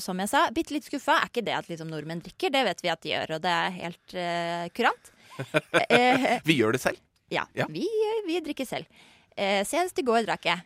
som 0.00 0.22
jeg 0.24 0.30
sa, 0.32 0.46
bitte 0.56 0.74
litt 0.76 0.88
skuffa, 0.88 1.18
er 1.20 1.28
ikke 1.32 1.44
det 1.46 1.56
at 1.58 1.68
liksom, 1.70 1.90
nordmenn 1.92 2.22
drikker. 2.24 2.50
Det 2.54 2.64
vet 2.70 2.82
vi 2.84 2.92
at 2.92 3.02
de 3.04 3.12
gjør, 3.14 3.36
og 3.36 3.44
det 3.44 3.52
er 3.56 3.76
helt 3.78 4.14
eh, 4.16 4.66
kurant. 4.76 5.12
Vi 6.48 6.56
gjør 6.58 6.72
det 6.76 6.80
selv. 6.82 6.98
ja, 7.32 7.44
Ja. 7.56 7.66
Vi, 7.70 7.86
vi 8.26 8.40
drikker 8.44 8.66
selv. 8.68 8.86
Eh, 9.36 9.62
senest 9.64 9.98
i 9.98 10.04
går 10.04 10.26
drakk 10.26 10.44
jeg. 10.50 10.60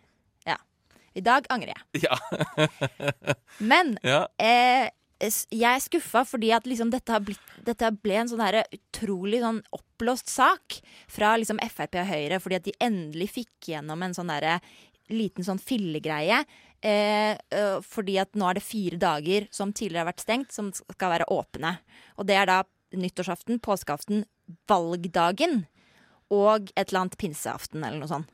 Ja. 0.48 0.56
I 1.14 1.22
dag 1.22 1.46
angrer 1.54 1.74
jeg. 1.76 2.06
Ja. 2.08 2.16
Men 3.70 3.96
Ja. 4.02 4.24
eh, 4.40 4.88
jeg 5.50 5.68
er 5.70 5.82
skuffa 5.82 6.24
fordi 6.28 6.50
at 6.56 6.66
liksom 6.68 6.90
dette, 6.92 7.18
blitt, 7.24 7.52
dette 7.66 7.90
ble 8.02 8.18
en 8.20 8.30
sånn 8.30 8.42
utrolig 8.76 9.40
sånn 9.42 9.60
oppblåst 9.74 10.32
sak 10.32 10.78
fra 11.10 11.34
liksom 11.40 11.60
Frp 11.62 12.00
og 12.02 12.10
Høyre, 12.10 12.40
fordi 12.42 12.58
at 12.58 12.66
de 12.66 12.76
endelig 12.82 13.30
fikk 13.38 13.72
gjennom 13.72 14.02
en 14.04 14.16
sånn 14.16 14.32
derre 14.32 14.58
liten 15.12 15.44
sånn 15.44 15.60
fillegreie. 15.60 16.42
Eh, 16.84 17.36
fordi 17.84 18.18
at 18.20 18.34
nå 18.36 18.48
er 18.48 18.58
det 18.58 18.64
fire 18.64 18.98
dager 19.00 19.46
som 19.54 19.72
tidligere 19.72 20.04
har 20.04 20.10
vært 20.10 20.24
stengt, 20.24 20.52
som 20.52 20.70
skal 20.74 21.14
være 21.14 21.28
åpne. 21.32 21.78
Og 22.20 22.28
det 22.28 22.36
er 22.36 22.50
da 22.50 22.58
nyttårsaften, 22.94 23.60
påskeaften, 23.64 24.26
valgdagen 24.68 25.64
og 26.32 26.70
et 26.74 26.88
eller 26.88 27.04
annet 27.04 27.16
pinseaften 27.20 27.84
eller 27.84 28.02
noe 28.02 28.10
sånt. 28.10 28.28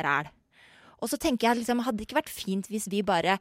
Ræl. 0.00 0.30
Og 1.00 1.10
så 1.10 1.18
tenker 1.20 1.48
jeg 1.48 1.60
liksom, 1.60 1.82
hadde 1.84 2.00
det 2.00 2.06
ikke 2.06 2.20
vært 2.20 2.32
fint 2.32 2.68
hvis 2.70 2.86
vi 2.92 3.02
bare 3.06 3.38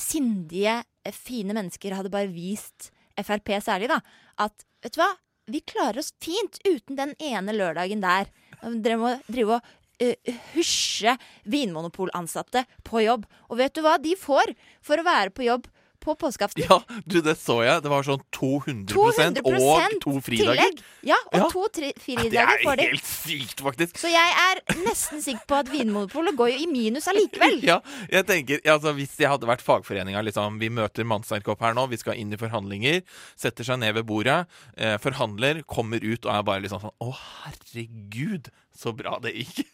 sindige, 0.00 0.82
eh, 1.04 1.14
fine 1.14 1.56
mennesker 1.56 1.96
hadde 1.96 2.12
bare 2.12 2.30
vist 2.32 2.90
Frp 3.16 3.54
særlig, 3.64 3.88
da, 3.88 4.02
at 4.44 4.66
vet 4.84 4.92
du 4.92 5.00
hva, 5.00 5.14
vi 5.48 5.62
klarer 5.64 6.02
oss 6.02 6.12
fint 6.20 6.58
uten 6.66 6.98
den 6.98 7.14
ene 7.22 7.54
lørdagen 7.54 8.02
der. 8.02 8.28
Dere 8.60 8.98
må 9.00 9.12
drive 9.30 9.56
og 9.56 9.70
uh, 10.02 10.34
husje 10.52 11.14
vinmonopolansatte 11.48 12.64
på 12.84 13.04
jobb. 13.06 13.24
Og 13.48 13.60
vet 13.62 13.76
du 13.76 13.80
hva 13.84 13.96
de 14.02 14.16
får 14.18 14.52
for 14.84 15.00
å 15.00 15.06
være 15.06 15.32
på 15.32 15.46
jobb 15.46 15.68
på 16.06 16.14
påskeaften? 16.22 16.64
Ja, 16.70 16.78
du, 17.04 17.18
det 17.26 17.34
så 17.40 17.58
jeg. 17.66 17.82
Det 17.84 17.90
var 17.92 18.06
sånn 18.06 18.22
200, 18.32 18.86
200 18.94 19.42
og 19.44 19.96
to 20.04 20.14
fridager. 20.22 20.54
tillegg. 20.62 20.80
Ja, 21.06 21.18
og 21.32 21.36
Ja. 21.40 21.48
to 21.52 21.64
Det 21.76 21.92
fridager 22.02 22.62
får 22.62 22.72
er 22.72 22.80
de. 22.80 22.86
helt 22.92 23.04
sykt, 23.10 23.60
faktisk. 23.66 23.98
Så 24.00 24.08
jeg 24.12 24.36
er 24.46 24.62
nesten 24.86 25.20
sikker 25.24 25.44
på 25.50 25.58
at 25.60 25.70
Vinmonopolet 25.74 26.36
går 26.38 26.52
jo 26.54 26.62
i 26.64 26.70
minus 26.70 27.10
allikevel. 27.12 27.58
Ja, 27.70 27.80
jeg 28.12 28.26
tenker, 28.30 28.62
altså, 28.70 28.94
Hvis 28.96 29.16
jeg 29.18 29.28
hadde 29.28 29.46
vært 29.50 29.64
fagforeninga 29.66 30.22
liksom, 30.24 30.60
Vi 30.62 30.68
møter 30.70 31.04
mannsverket 31.08 31.48
opp 31.56 31.60
her 31.66 31.74
nå, 31.76 31.86
vi 31.90 31.98
skal 32.00 32.14
inn 32.20 32.32
i 32.32 32.38
forhandlinger. 32.40 33.02
Setter 33.36 33.64
seg 33.66 33.80
ned 33.82 33.94
ved 33.98 34.06
bordet, 34.06 34.46
eh, 34.78 34.96
forhandler, 35.02 35.62
kommer 35.66 35.98
ut 36.04 36.24
og 36.26 36.32
er 36.34 36.42
bare 36.46 36.62
liksom 36.64 36.80
sånn 36.86 36.94
Å, 37.02 37.10
herregud, 37.42 38.48
så 38.76 38.92
bra 38.96 39.18
det 39.22 39.34
gikk. 39.40 39.66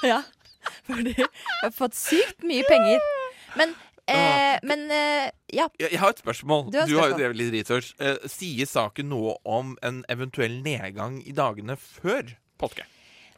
Ja, 0.00 0.22
fordi 0.88 1.12
jeg 1.12 1.26
har 1.60 1.72
fått 1.76 1.92
sykt 1.98 2.40
mye 2.48 2.64
penger. 2.64 3.02
Men, 3.58 3.74
eh, 4.16 4.56
men 4.66 4.86
eh, 4.94 5.30
ja. 5.54 5.68
Jeg, 5.80 5.92
jeg 5.92 6.00
har 6.02 6.14
et 6.14 6.22
spørsmål. 6.22 6.66
Du 6.72 6.78
har 6.78 6.88
et 6.88 6.96
har 6.96 7.12
jo 7.12 7.18
drevet 7.20 7.38
litt 7.40 7.52
research. 7.54 7.92
Eh, 8.00 8.18
sier 8.30 8.68
saken 8.68 9.10
noe 9.12 9.36
om 9.44 9.76
en 9.86 10.02
eventuell 10.12 10.60
nedgang 10.64 11.20
i 11.24 11.34
dagene 11.36 11.78
før 11.80 12.34
påske? 12.60 12.86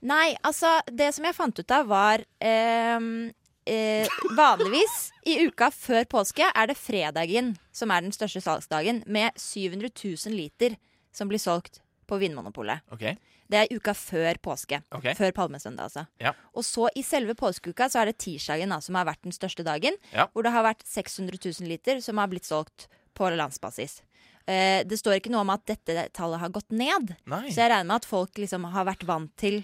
Nei, 0.03 0.33
altså, 0.43 0.81
det 0.91 1.13
som 1.15 1.27
jeg 1.29 1.37
fant 1.37 1.59
ut 1.63 1.75
av, 1.75 1.87
var 1.87 2.25
ehm, 2.43 3.31
eh, 3.71 4.09
Vanligvis 4.35 5.13
i 5.31 5.37
uka 5.47 5.71
før 5.71 6.09
påske 6.11 6.49
er 6.49 6.71
det 6.71 6.79
fredagen 6.79 7.53
som 7.75 7.93
er 7.95 8.03
den 8.03 8.15
største 8.15 8.43
salgsdagen, 8.43 9.05
med 9.07 9.39
700 9.39 9.93
000 9.95 10.35
liter 10.35 10.75
som 11.15 11.31
blir 11.31 11.39
solgt 11.43 11.81
på 12.11 12.19
Vinmonopolet. 12.19 12.83
Ok. 12.93 13.13
Det 13.53 13.61
er 13.61 13.75
uka 13.77 13.93
før 13.97 14.39
påske. 14.43 14.81
Okay. 14.97 15.13
Før 15.19 15.35
palmesøndag, 15.37 15.91
altså. 15.91 16.07
Ja. 16.23 16.33
Og 16.57 16.65
så 16.65 16.89
i 16.97 17.05
selve 17.05 17.37
påskeuka 17.39 17.91
så 17.93 18.01
er 18.03 18.11
det 18.11 18.17
tirsdagen 18.25 18.73
da, 18.73 18.81
som 18.85 18.97
har 18.97 19.09
vært 19.11 19.27
den 19.27 19.37
største 19.37 19.67
dagen. 19.67 19.99
Ja. 20.15 20.31
Hvor 20.33 20.47
det 20.47 20.55
har 20.55 20.65
vært 20.65 20.87
600 20.89 21.37
000 21.37 21.69
liter 21.69 22.01
som 22.05 22.21
har 22.23 22.33
blitt 22.33 22.49
solgt 22.49 22.89
på 23.17 23.29
landsbasis. 23.29 24.01
Eh, 24.49 24.81
det 24.89 24.99
står 24.99 25.21
ikke 25.21 25.33
noe 25.35 25.45
om 25.45 25.53
at 25.55 25.67
dette 25.69 26.09
tallet 26.17 26.41
har 26.43 26.55
gått 26.55 26.73
ned. 26.75 27.15
Nei. 27.31 27.45
Så 27.53 27.63
jeg 27.63 27.71
regner 27.71 27.91
med 27.93 28.01
at 28.01 28.09
folk 28.09 28.41
liksom 28.41 28.67
har 28.73 28.89
vært 28.89 29.05
vant 29.07 29.33
til 29.39 29.63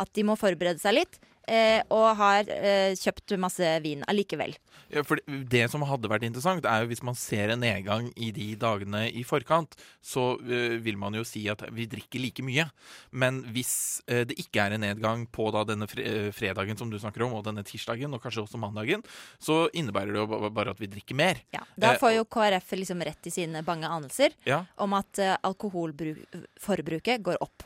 at 0.00 0.12
de 0.16 0.24
må 0.26 0.36
forberede 0.38 0.80
seg 0.82 1.00
litt. 1.00 1.18
Eh, 1.48 1.82
og 1.90 2.16
har 2.16 2.44
eh, 2.52 2.92
kjøpt 2.94 3.32
masse 3.40 3.66
vin 3.82 4.04
allikevel. 4.06 4.52
Ja, 4.90 5.02
for 5.02 5.18
det- 5.26 5.70
som 5.70 5.82
hadde 5.82 6.08
vært 6.10 6.22
interessant, 6.26 6.64
er 6.64 6.82
jo 6.82 6.88
hvis 6.90 7.02
man 7.02 7.14
ser 7.14 7.50
en 7.50 7.60
nedgang 7.60 8.12
i 8.16 8.30
de 8.30 8.54
dagene 8.56 9.06
i 9.12 9.22
forkant, 9.24 9.74
så 10.02 10.34
eh, 10.42 10.76
vil 10.78 10.96
man 10.96 11.14
jo 11.14 11.24
si 11.24 11.48
at 11.48 11.62
vi 11.72 11.86
drikker 11.86 12.20
like 12.20 12.42
mye. 12.42 12.70
Men 13.12 13.42
hvis 13.54 14.00
eh, 14.06 14.24
det 14.24 14.36
ikke 14.38 14.60
er 14.66 14.72
en 14.76 14.80
nedgang 14.82 15.26
på 15.30 15.50
da 15.52 15.64
denne 15.64 15.88
fre 15.90 16.02
eh, 16.04 16.30
fredagen 16.32 16.76
som 16.78 16.90
du 16.90 16.98
snakker 16.98 17.22
om, 17.26 17.34
og 17.34 17.44
denne 17.44 17.64
tirsdagen, 17.64 18.12
og 18.14 18.22
kanskje 18.22 18.44
også 18.44 18.58
mandagen, 18.60 19.02
så 19.40 19.68
innebærer 19.74 20.12
det 20.12 20.20
jo 20.22 20.50
bare 20.50 20.70
at 20.70 20.78
vi 20.78 20.86
drikker 20.86 21.14
mer. 21.18 21.40
Da 21.76 21.94
Eh, 21.94 21.98
får 21.98 22.14
jo 22.16 22.24
KrF 22.24 22.70
liksom 22.78 23.02
rett 23.02 23.26
i 23.26 23.30
sine 23.30 23.62
bange 23.64 23.88
anelser 23.88 24.30
Ja. 24.46 24.64
om 24.78 24.92
at 24.94 25.18
alkoholforbruket 25.42 27.22
går 27.22 27.36
opp. 27.40 27.62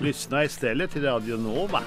Lyssna 0.00 0.44
istället 0.44 0.90
till 0.90 1.04
Radio 1.04 1.36
Nova. 1.36 1.82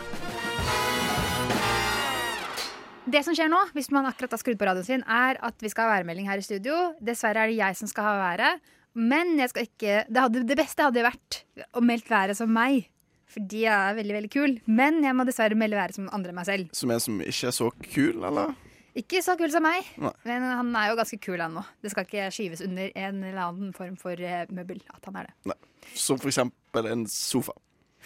Det 3.05 3.23
som 3.25 3.33
skjer 3.33 3.49
nå, 3.49 3.57
hvis 3.73 3.89
man 3.93 4.05
akkurat 4.05 4.35
har 4.35 4.41
skrudd 4.41 4.59
på 4.61 4.67
radioen 4.69 4.85
sin, 4.85 5.03
er 5.09 5.39
at 5.41 5.63
vi 5.65 5.71
skal 5.71 5.89
ha 5.89 5.95
værmelding 5.97 6.29
her 6.29 6.37
i 6.37 6.45
studio. 6.45 6.75
Dessverre 7.01 7.43
er 7.43 7.49
det 7.51 7.57
jeg 7.57 7.77
som 7.79 7.89
skal 7.89 8.05
ha 8.05 8.13
været. 8.19 8.61
Men 8.93 9.33
jeg 9.41 9.49
skal 9.49 9.65
ikke 9.65 9.95
Det, 10.05 10.21
hadde, 10.21 10.43
det 10.45 10.57
beste 10.57 10.85
hadde 10.85 11.01
vært 11.03 11.39
å 11.73 11.81
melde 11.81 12.09
været 12.13 12.37
som 12.37 12.53
meg. 12.53 12.85
Fordi 13.33 13.63
jeg 13.65 13.73
er 13.73 13.97
veldig 13.97 14.15
veldig 14.19 14.31
kul. 14.35 14.55
Men 14.69 15.01
jeg 15.01 15.17
må 15.17 15.25
dessverre 15.25 15.57
melde 15.57 15.81
været 15.81 15.97
som 15.97 16.11
andre 16.13 16.29
enn 16.29 16.37
meg 16.37 16.45
selv. 16.51 16.69
Som 16.77 16.93
en 16.93 17.01
som 17.01 17.17
ikke 17.25 17.49
er 17.49 17.57
så 17.57 17.71
kul, 17.81 18.21
eller? 18.29 18.53
Ikke 18.93 19.23
så 19.25 19.33
kul 19.39 19.49
som 19.49 19.65
meg, 19.65 19.87
Nei. 19.97 20.13
men 20.29 20.43
han 20.45 20.67
er 20.77 20.91
jo 20.91 20.97
ganske 20.99 21.17
kul, 21.17 21.39
han 21.41 21.55
nå. 21.57 21.63
Det 21.81 21.89
skal 21.89 22.05
ikke 22.05 22.27
skyves 22.29 22.61
under 22.61 22.91
en 22.93 23.23
eller 23.25 23.41
annen 23.41 23.71
form 23.73 23.95
for 23.97 24.13
eh, 24.21 24.45
møbel 24.53 24.83
at 24.93 25.09
han 25.09 25.17
er 25.17 25.31
det. 25.31 25.37
Nei. 25.49 25.57
Som 25.97 26.21
for 26.21 26.29
eksempel 26.29 26.91
en 26.91 27.07
sofa. 27.09 27.57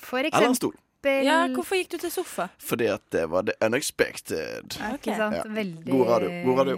For 0.02 0.24
Eller 0.26 0.52
en 0.52 0.58
stol. 0.58 0.76
Ja, 1.08 1.46
hvorfor 1.54 1.78
gikk 1.80 1.94
du 1.94 1.98
til 2.02 2.12
sofa? 2.12 2.50
Fordi 2.60 2.88
at 2.92 3.04
det 3.14 3.28
var 3.32 3.46
the 3.48 3.54
unexpected. 3.64 4.76
Ja, 4.82 4.94
ikke 4.98 5.16
sant? 5.16 5.46
Veldig- 5.56 5.88
God 5.88 6.08
radio. 6.10 6.32
God 6.44 6.60
radio. 6.60 6.78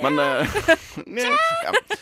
Men 0.00 0.18
ja. 0.20 0.44
ja. 1.66 1.98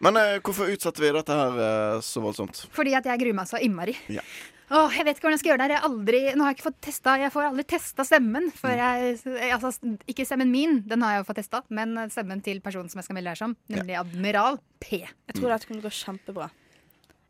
Men 0.00 0.16
eh, 0.16 0.38
hvorfor 0.44 0.70
utsatte 0.72 1.02
vi 1.02 1.12
dette 1.12 1.36
her 1.36 1.58
eh, 1.60 1.98
så 2.04 2.22
voldsomt? 2.24 2.64
Fordi 2.72 2.96
at 2.96 3.08
jeg 3.08 3.20
gruer 3.20 3.36
meg 3.36 3.48
så 3.50 3.60
innmari. 3.60 3.94
Ja. 4.12 4.24
Åh, 4.70 4.92
jeg 4.94 5.02
vet 5.04 5.18
ikke 5.18 5.26
hvordan 5.26 5.34
jeg 5.34 5.42
skal 5.42 5.50
gjøre 5.50 5.60
det 5.64 5.76
her. 5.76 5.86
Aldri, 5.88 6.20
nå 6.38 6.44
har 6.46 6.52
jeg 6.52 6.56
ikke 6.60 6.66
fått 6.68 6.78
testa 6.86 7.16
Jeg 7.18 7.32
får 7.34 7.46
aldri 7.48 7.64
testa 7.72 8.04
stemmen. 8.06 8.46
Mm. 8.52 8.56
For 8.60 8.80
jeg, 8.80 9.16
altså, 9.56 9.72
ikke 10.08 10.26
stemmen 10.28 10.52
min, 10.52 10.78
den 10.88 11.02
har 11.02 11.16
jeg 11.16 11.24
jo 11.24 11.28
fått 11.32 11.40
testa, 11.42 11.62
men 11.74 11.98
stemmen 12.14 12.42
til 12.46 12.62
personen 12.64 12.92
som 12.92 13.02
jeg 13.02 13.08
skal 13.08 13.18
melde 13.18 13.34
her 13.34 13.40
som, 13.40 13.56
nemlig 13.72 13.98
Admiral 13.98 14.60
P. 14.78 15.02
Jeg 15.02 15.36
tror 15.36 15.50
det 15.50 15.60
kommer 15.66 15.80
til 15.80 15.82
å 15.82 15.88
gå 15.88 15.94
kjempebra. 15.98 16.48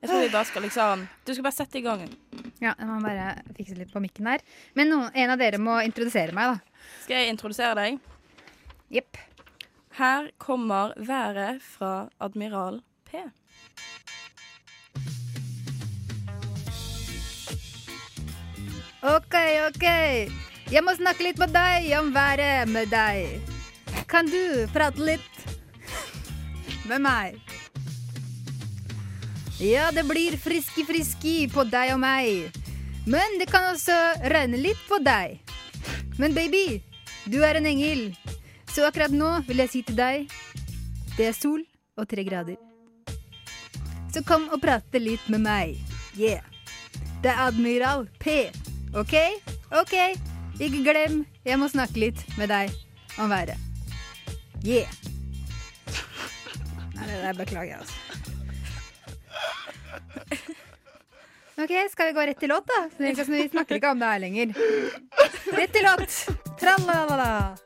Jeg 0.00 0.08
tror 0.08 0.22
vi 0.24 0.28
bare 0.32 0.48
skal 0.48 0.64
liksom 0.64 1.02
Du 1.28 1.32
skal 1.34 1.44
bare 1.44 1.56
sette 1.56 1.78
i 1.80 1.84
gang. 1.84 2.04
Ja, 2.60 2.72
jeg 2.72 2.86
må 2.88 3.00
bare 3.04 3.34
fikse 3.56 3.76
litt 3.76 3.92
på 3.92 4.00
mikken 4.00 4.30
her. 4.30 4.44
Men 4.76 4.88
noen, 4.92 5.10
en 5.12 5.32
av 5.34 5.40
dere 5.40 5.60
må 5.60 5.76
introdusere 5.84 6.32
meg, 6.36 6.54
da. 6.54 6.86
Skal 7.04 7.20
jeg 7.20 7.34
introdusere 7.34 7.76
deg? 7.76 8.00
Jepp. 8.92 9.20
Her 10.00 10.30
kommer 10.40 10.94
været 10.96 11.60
fra 11.64 12.08
Admiral 12.22 12.80
P. 13.10 13.20
OK, 19.00 19.36
OK. 19.68 19.86
Jeg 20.70 20.84
må 20.84 20.92
snakke 20.96 21.24
litt 21.28 21.40
med 21.40 21.52
deg 21.56 21.92
om 21.98 22.12
været 22.14 22.68
med 22.72 22.92
deg. 22.92 23.40
Kan 24.08 24.28
du 24.28 24.66
prate 24.72 25.00
litt 25.00 25.46
med 26.88 27.04
meg? 27.04 27.49
Ja, 29.60 29.90
det 29.92 30.06
blir 30.08 30.38
friski-friski 30.40 31.50
på 31.52 31.66
deg 31.68 31.90
og 31.92 31.98
meg. 32.00 32.54
Men 33.04 33.34
det 33.36 33.50
kan 33.52 33.66
også 33.68 33.96
regne 34.32 34.56
litt 34.56 34.80
på 34.88 34.96
deg. 35.04 35.36
Men 36.16 36.32
baby, 36.32 36.80
du 37.28 37.42
er 37.44 37.58
en 37.58 37.68
engel. 37.68 38.06
Så 38.72 38.86
akkurat 38.88 39.12
nå 39.12 39.28
vil 39.44 39.60
jeg 39.60 39.72
si 39.72 39.82
til 39.84 39.98
deg 39.98 40.30
det 41.18 41.26
er 41.28 41.36
sol 41.36 41.60
og 42.00 42.08
tre 42.08 42.24
grader. 42.24 42.56
Så 44.14 44.22
kom 44.24 44.46
og 44.48 44.62
prate 44.62 45.02
litt 45.02 45.26
med 45.28 45.44
meg. 45.44 45.76
Yeah. 46.16 46.40
Det 47.20 47.34
er 47.34 47.42
Admiral 47.50 48.06
P. 48.22 48.48
OK? 48.96 49.12
OK. 49.76 49.96
Ikke 50.56 50.80
glem, 50.86 51.26
jeg 51.44 51.60
må 51.60 51.68
snakke 51.68 52.00
litt 52.00 52.24
med 52.40 52.48
deg 52.48 52.72
om 53.20 53.28
været. 53.28 53.60
Yeah. 54.64 54.88
Nei, 56.96 57.04
det 57.04 57.20
der 57.26 57.36
beklager 57.36 57.74
jeg, 57.74 57.84
altså. 57.84 58.09
OK, 61.60 61.72
skal 61.92 62.06
vi 62.06 62.12
gå 62.16 62.26
rett 62.30 62.38
til 62.40 62.48
låt, 62.48 62.70
da? 62.70 62.86
Vi 62.96 63.48
snakker 63.50 63.76
ikke 63.76 63.90
om 63.92 64.00
det 64.00 64.12
her 64.12 64.22
lenger. 64.22 64.54
Rett 65.56 65.74
til 65.74 65.84
låt. 65.84 66.14
Tralala. 66.60 67.56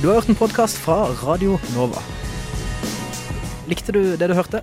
Du 0.00 0.08
har 0.08 0.14
hørt 0.14 0.28
en 0.32 0.38
podkast 0.38 0.78
fra 0.80 1.02
Radio 1.24 1.58
Nova. 1.74 2.00
Likte 3.68 3.92
du 3.92 4.16
det 4.16 4.30
du 4.30 4.34
hørte? 4.34 4.62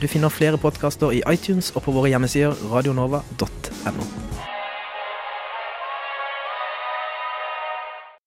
Du 0.00 0.08
finner 0.08 0.32
flere 0.32 0.58
podkaster 0.58 1.12
i 1.12 1.22
iTunes 1.28 1.72
og 1.74 1.84
på 1.84 1.92
våre 1.92 2.08
hjemmesider 2.12 2.56
radionova.no. 2.70 4.27